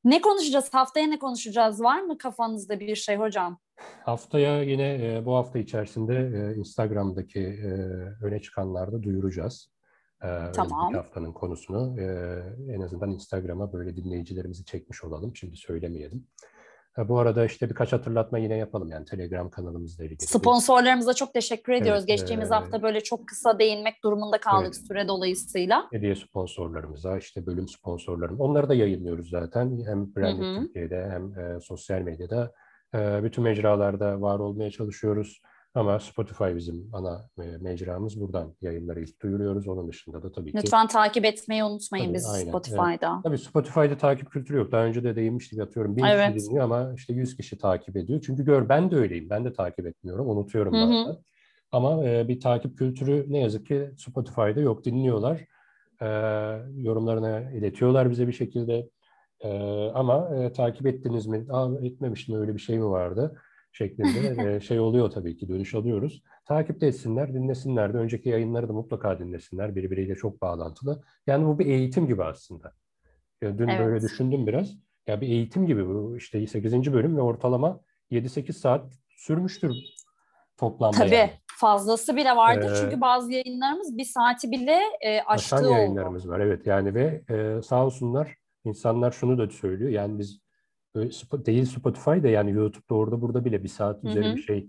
Ne 0.04 0.20
konuşacağız? 0.20 0.74
Haftaya 0.74 1.06
ne 1.06 1.18
konuşacağız? 1.18 1.82
Var 1.82 2.00
mı 2.00 2.18
kafanızda 2.18 2.80
bir 2.80 2.96
şey 2.96 3.16
hocam? 3.16 3.58
Haftaya 4.04 4.62
yine 4.62 4.94
e, 4.94 5.24
bu 5.24 5.34
hafta 5.34 5.58
içerisinde 5.58 6.14
e, 6.14 6.58
Instagram'daki 6.58 7.40
öne 8.22 8.40
çıkanlarda 8.40 9.02
duyuracağız. 9.02 9.71
Tamam. 10.54 10.94
haftanın 10.94 11.32
konusunu. 11.32 12.00
En 12.70 12.80
azından 12.80 13.10
Instagram'a 13.10 13.72
böyle 13.72 13.96
dinleyicilerimizi 13.96 14.64
çekmiş 14.64 15.04
olalım. 15.04 15.36
Şimdi 15.36 15.56
söylemeyelim. 15.56 16.26
Bu 16.98 17.18
arada 17.18 17.44
işte 17.44 17.70
birkaç 17.70 17.92
hatırlatma 17.92 18.38
yine 18.38 18.56
yapalım 18.56 18.90
yani 18.90 19.04
Telegram 19.04 19.50
kanalımızla 19.50 20.04
ilgili. 20.04 20.20
Sponsorlarımıza 20.26 21.14
çok 21.14 21.34
teşekkür 21.34 21.72
ediyoruz. 21.72 22.00
Evet, 22.00 22.08
Geçtiğimiz 22.08 22.50
e, 22.50 22.54
hafta 22.54 22.82
böyle 22.82 23.00
çok 23.00 23.28
kısa 23.28 23.58
değinmek 23.58 24.04
durumunda 24.04 24.38
kaldık 24.38 24.74
Evet. 24.76 24.86
süre 24.86 25.08
dolayısıyla. 25.08 25.86
hediye 25.92 26.14
sponsorlarımıza, 26.14 27.18
işte 27.18 27.46
bölüm 27.46 27.68
sponsorlarım. 27.68 28.40
Onları 28.40 28.68
da 28.68 28.74
yayınlıyoruz 28.74 29.30
zaten. 29.30 29.82
Hem 29.86 30.12
hı. 30.16 30.60
Türkiye'de 30.60 31.10
hem 31.10 31.38
e, 31.38 31.60
sosyal 31.60 32.00
medyada. 32.00 32.52
E, 32.94 33.20
bütün 33.24 33.44
mecralarda 33.44 34.20
var 34.20 34.38
olmaya 34.38 34.70
çalışıyoruz. 34.70 35.40
Ama 35.74 36.00
Spotify 36.00 36.44
bizim 36.56 36.90
ana 36.92 37.28
e, 37.38 37.42
mecramız. 37.60 38.20
Buradan 38.20 38.54
yayınları 38.60 39.00
ilk 39.00 39.22
duyuruyoruz. 39.22 39.68
Onun 39.68 39.88
dışında 39.88 40.22
da 40.22 40.32
tabii 40.32 40.52
ki... 40.52 40.58
Lütfen 40.58 40.86
takip 40.86 41.24
etmeyi 41.24 41.64
unutmayın 41.64 42.04
Tabii, 42.04 42.14
bizi 42.14 42.28
aynen, 42.28 42.48
Spotify'da. 42.48 43.20
Tabii 43.24 43.38
Spotify'da 43.38 43.96
takip 43.96 44.30
kültürü 44.30 44.58
yok. 44.58 44.72
Daha 44.72 44.84
önce 44.84 45.04
de 45.04 45.16
değinmiştik 45.16 45.60
atıyorum. 45.60 45.96
Bin 45.96 46.04
Evet. 46.04 46.34
kişi 46.34 46.46
dinliyor 46.46 46.64
ama 46.64 46.92
işte 46.96 47.12
100 47.12 47.36
kişi 47.36 47.58
takip 47.58 47.96
ediyor. 47.96 48.20
Çünkü 48.26 48.44
gör 48.44 48.68
ben 48.68 48.90
de 48.90 48.96
öyleyim. 48.96 49.30
Ben 49.30 49.44
de 49.44 49.52
takip 49.52 49.86
etmiyorum. 49.86 50.28
Unutuyorum 50.28 50.74
Hı 50.74 50.84
hı. 50.84 50.88
bazen. 50.88 51.16
Ama 51.72 52.04
e, 52.04 52.28
bir 52.28 52.40
takip 52.40 52.78
kültürü 52.78 53.26
ne 53.28 53.38
yazık 53.38 53.66
ki 53.66 53.90
Spotify'da 53.96 54.60
yok. 54.60 54.84
Dinliyorlar. 54.84 55.40
E, 56.02 56.06
yorumlarını 56.76 57.50
iletiyorlar 57.54 58.10
bize 58.10 58.26
bir 58.28 58.32
şekilde. 58.32 58.88
E, 59.40 59.50
ama 59.94 60.36
e, 60.36 60.52
takip 60.52 60.86
ettiniz 60.86 61.26
mi? 61.26 61.46
Aa, 61.50 61.68
etmemiştim 61.82 62.40
öyle 62.40 62.54
bir 62.54 62.60
şey 62.60 62.78
mi 62.78 62.90
vardı? 62.90 63.36
Şeklinde 63.72 64.54
e, 64.56 64.60
şey 64.60 64.80
oluyor 64.80 65.10
tabii 65.10 65.36
ki 65.36 65.48
dönüş 65.48 65.74
alıyoruz. 65.74 66.22
Takip 66.48 66.80
de 66.80 66.86
etsinler, 66.86 67.34
dinlesinler 67.34 67.94
de. 67.94 67.98
Önceki 67.98 68.28
yayınları 68.28 68.68
da 68.68 68.72
mutlaka 68.72 69.18
dinlesinler. 69.18 69.76
Birbiriyle 69.76 70.14
çok 70.14 70.42
bağlantılı. 70.42 71.02
Yani 71.26 71.46
bu 71.46 71.58
bir 71.58 71.66
eğitim 71.66 72.06
gibi 72.06 72.24
aslında. 72.24 72.72
Ya 73.42 73.58
dün 73.58 73.68
Evet. 73.68 73.80
böyle 73.86 74.00
düşündüm 74.04 74.46
biraz. 74.46 74.70
Ya 75.06 75.20
bir 75.20 75.28
eğitim 75.28 75.66
gibi 75.66 75.86
bu 75.88 76.16
işte 76.16 76.46
8. 76.46 76.92
bölüm 76.92 77.16
ve 77.16 77.20
ortalama 77.20 77.80
7-8 78.10 78.52
saat 78.52 78.92
sürmüştür 79.16 79.74
toplamda. 80.56 80.96
Tabii 80.96 81.14
yani. 81.14 81.30
fazlası 81.46 82.16
bile 82.16 82.36
vardır 82.36 82.72
Ee, 82.72 82.76
çünkü 82.80 83.00
bazı 83.00 83.32
yayınlarımız 83.32 83.98
bir 83.98 84.04
saati 84.04 84.50
bile 84.50 84.78
e, 85.00 85.20
aştığı 85.22 85.56
Aşan 85.56 85.64
oldu. 85.64 85.72
yayınlarımız 85.74 86.28
var 86.28 86.40
evet 86.40 86.66
yani 86.66 86.94
ve 86.94 87.22
e, 87.30 87.62
sağ 87.62 87.86
olsunlar 87.86 88.36
insanlar 88.64 89.10
şunu 89.10 89.38
da 89.38 89.50
söylüyor 89.50 89.90
yani 89.90 90.18
biz 90.18 90.41
değil 90.97 91.64
Spotify'da 91.64 92.28
yani 92.28 92.51
YouTube'da 92.51 92.95
orada 92.95 93.20
burada 93.20 93.45
bile 93.45 93.62
bir 93.62 93.68
saat 93.68 94.03
Hı 94.03 94.09
üzeri 94.09 94.32
hı. 94.32 94.36
bir 94.36 94.43
şey 94.43 94.66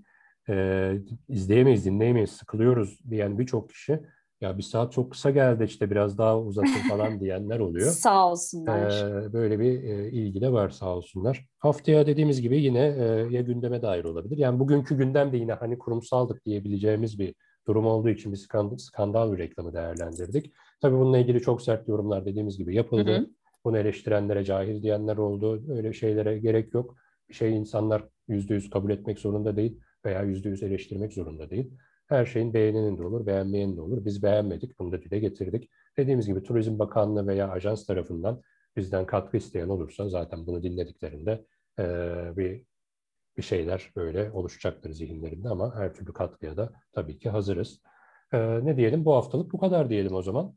e, 0.50 0.94
izleyemeyiz 1.30 1.86
dinleyemeyiz 1.86 2.30
sıkılıyoruz 2.30 3.00
diyen 3.10 3.40
birçok 3.40 3.70
kişi 3.70 4.00
ya 4.44 4.58
bir 4.58 4.64
saat 4.64 4.92
çok 4.92 5.12
kısa 5.12 5.30
geldi 5.30 5.64
işte 5.64 5.92
biraz 5.92 6.18
daha 6.18 6.40
uzatın 6.40 6.72
falan 6.90 7.20
diyenler 7.20 7.60
oluyor. 7.60 7.92
Sağ 7.92 8.32
olsunlar. 8.32 9.24
Ee, 9.26 9.34
böyle 9.34 9.60
bir 9.60 9.84
e, 9.84 10.12
ilgi 10.12 10.42
de 10.42 10.52
var 10.52 10.70
sağ 10.70 10.96
olsunlar. 10.96 11.46
Haftaya 11.60 12.08
dediğimiz 12.08 12.42
gibi 12.42 12.62
yine 12.62 12.80
e, 12.80 13.04
ya 13.30 13.42
gündeme 13.42 13.82
dair 13.82 14.04
olabilir. 14.04 14.38
Yani 14.38 14.60
bugünkü 14.60 14.98
gündem 14.98 15.32
de 15.32 15.38
yine 15.38 15.54
hani 15.54 15.78
kurumsaldık 15.78 16.46
diyebileceğimiz 16.46 17.20
bir 17.20 17.36
durum 17.68 17.86
olduğu 17.86 18.10
için 18.10 18.32
bir 18.32 18.38
skandal, 18.38 18.78
skandal 18.78 19.34
bir 19.34 19.38
reklamı 19.38 19.74
değerlendirdik. 19.74 20.54
Tabii 20.82 20.96
bununla 20.96 21.18
ilgili 21.18 21.42
çok 21.42 21.62
sert 21.62 21.88
yorumlar 21.88 22.26
dediğimiz 22.26 22.58
gibi 22.58 22.76
yapıldı. 22.76 23.12
Hı 23.12 23.18
hı. 23.18 23.28
Bunu 23.66 23.78
eleştirenlere 23.78 24.44
cahil 24.44 24.84
diyenler 24.84 25.18
oldu. 25.18 25.64
Öyle 25.70 25.94
şeylere 25.94 26.40
gerek 26.40 26.74
yok. 26.74 26.96
Bir 27.30 27.34
şey 27.34 27.58
insanlar 27.58 28.04
yüzde 28.28 28.54
yüz 28.54 28.70
kabul 28.70 28.92
etmek 28.92 29.20
zorunda 29.20 29.56
değil 29.56 29.80
veya 30.06 30.24
yüzde 30.24 30.50
yüz 30.50 30.64
eleştirmek 30.64 31.14
zorunda 31.14 31.50
değil. 31.50 31.72
Her 32.08 32.26
şeyin 32.26 32.54
beğeninin 32.54 32.98
de 32.98 33.04
olur, 33.04 33.26
beğenmeyenin 33.26 33.78
de 33.78 33.82
olur. 33.82 34.06
Biz 34.06 34.24
beğenmedik, 34.24 34.80
bunu 34.80 34.92
da 34.92 35.02
dile 35.02 35.20
getirdik. 35.20 35.70
Dediğimiz 35.98 36.28
gibi 36.28 36.44
Turizm 36.44 36.80
Bakanlığı 36.80 37.28
veya 37.28 37.50
ajans 37.50 37.86
tarafından 37.86 38.42
bizden 38.76 39.06
katkı 39.06 39.38
isteyen 39.38 39.70
olursa 39.70 40.10
zaten 40.10 40.48
bunu 40.48 40.64
dinlediklerinde 40.64 41.46
eee, 41.80 42.34
bir 42.38 42.66
bir 43.38 43.42
şeyler 43.44 43.92
böyle 43.96 44.32
oluşacaktır 44.32 44.92
zihinlerinde 44.92 45.50
ama 45.50 45.76
her 45.76 45.94
türlü 45.94 46.14
katkıya 46.14 46.58
da 46.58 46.74
tabii 46.94 47.20
ki 47.20 47.30
hazırız. 47.30 47.82
Eee, 48.34 48.60
ne 48.66 48.78
diyelim 48.78 49.06
bu 49.06 49.14
haftalık 49.16 49.54
bu 49.54 49.58
kadar 49.58 49.90
diyelim 49.90 50.14
o 50.16 50.22
zaman. 50.22 50.56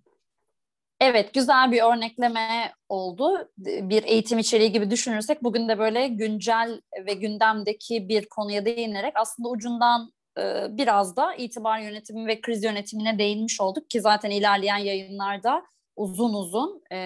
Evet, 1.00 1.34
güzel 1.34 1.72
bir 1.72 1.82
örnekleme 1.82 2.72
oldu. 2.88 3.50
Bir 3.58 4.02
eğitim 4.02 4.38
içeriği 4.38 4.72
gibi 4.72 4.90
düşünürsek 4.90 5.44
bugün 5.44 5.68
de 5.68 5.78
böyle 5.78 6.08
güncel 6.08 6.80
ve 7.06 7.14
gündemdeki 7.14 8.08
bir 8.08 8.28
konuya 8.28 8.64
değinerek 8.64 9.12
aslında 9.16 9.48
ucundan 9.48 10.12
e, 10.38 10.66
biraz 10.70 11.16
da 11.16 11.34
itibar 11.34 11.78
yönetimi 11.78 12.26
ve 12.26 12.40
kriz 12.40 12.64
yönetimine 12.64 13.18
değinmiş 13.18 13.60
olduk 13.60 13.90
ki 13.90 14.00
zaten 14.00 14.30
ilerleyen 14.30 14.76
yayınlarda 14.76 15.62
uzun 15.96 16.34
uzun 16.34 16.82
e, 16.92 16.96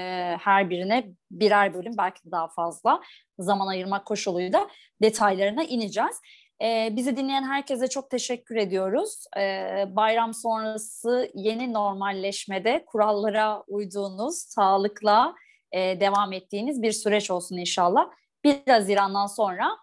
her 0.41 0.71
birine 0.71 1.07
birer 1.31 1.75
bölüm 1.75 1.93
belki 1.99 2.31
daha 2.31 2.49
fazla 2.49 3.01
zaman 3.39 3.67
ayırmak 3.67 4.07
koşuluyla 4.07 4.69
detaylarına 5.03 5.63
ineceğiz. 5.63 6.17
Ee, 6.63 6.89
bizi 6.97 7.17
dinleyen 7.17 7.45
herkese 7.45 7.89
çok 7.89 8.11
teşekkür 8.11 8.57
ediyoruz. 8.57 9.25
Ee, 9.37 9.85
bayram 9.97 10.35
sonrası 10.35 11.31
yeni 11.35 11.73
normalleşmede 11.73 12.85
kurallara 12.87 13.63
uyduğunuz, 13.63 14.37
sağlıkla 14.39 15.35
e, 15.73 16.01
devam 16.01 16.33
ettiğiniz 16.33 16.83
bir 16.83 16.93
süreç 16.93 17.31
olsun 17.31 17.57
inşallah. 17.57 18.11
1 18.45 18.61
Haziran'dan 18.69 19.27
sonra 19.27 19.77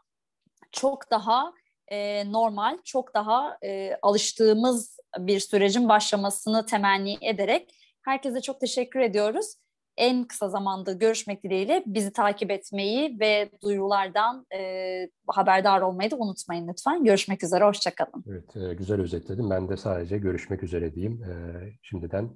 çok 0.72 1.12
daha 1.12 1.54
e, 1.88 2.32
normal, 2.32 2.78
çok 2.84 3.14
daha 3.14 3.58
e, 3.64 3.98
alıştığımız 4.02 5.00
bir 5.18 5.40
sürecin 5.40 5.90
başlamasını 5.90 6.66
temenni 6.66 7.18
ederek 7.22 7.74
herkese 8.02 8.42
çok 8.42 8.60
teşekkür 8.60 9.00
ediyoruz 9.00 9.56
en 9.98 10.24
kısa 10.24 10.50
zamanda 10.50 10.94
görüşmek 10.94 11.44
dileğiyle 11.44 11.84
bizi 11.86 12.14
takip 12.14 12.52
etmeyi 12.52 13.20
ve 13.20 13.50
duyurulardan 13.64 14.46
e, 14.56 15.10
haberdar 15.28 15.82
olmayı 15.82 16.12
da 16.12 16.16
unutmayın 16.16 16.68
lütfen. 16.68 17.04
Görüşmek 17.04 17.44
üzere, 17.44 17.64
hoşçakalın. 17.64 18.24
Evet, 18.30 18.58
e, 18.58 18.74
güzel 18.74 19.02
özetledim. 19.02 19.50
Ben 19.50 19.70
de 19.70 19.78
sadece 19.78 20.18
görüşmek 20.18 20.64
üzere 20.64 20.96
diyeyim. 20.96 21.24
E, 21.24 21.34
şimdiden 21.82 22.30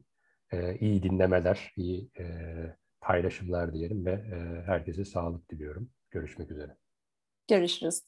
e, 0.52 0.78
iyi 0.78 1.04
dinlemeler, 1.04 1.74
iyi 1.78 2.10
e, 2.20 2.26
paylaşımlar 3.02 3.74
diyelim 3.74 4.06
ve 4.06 4.12
e, 4.12 4.64
herkese 4.66 5.06
sağlık 5.06 5.52
diliyorum. 5.52 5.90
Görüşmek 6.12 6.52
üzere. 6.52 6.78
Görüşürüz. 7.48 8.02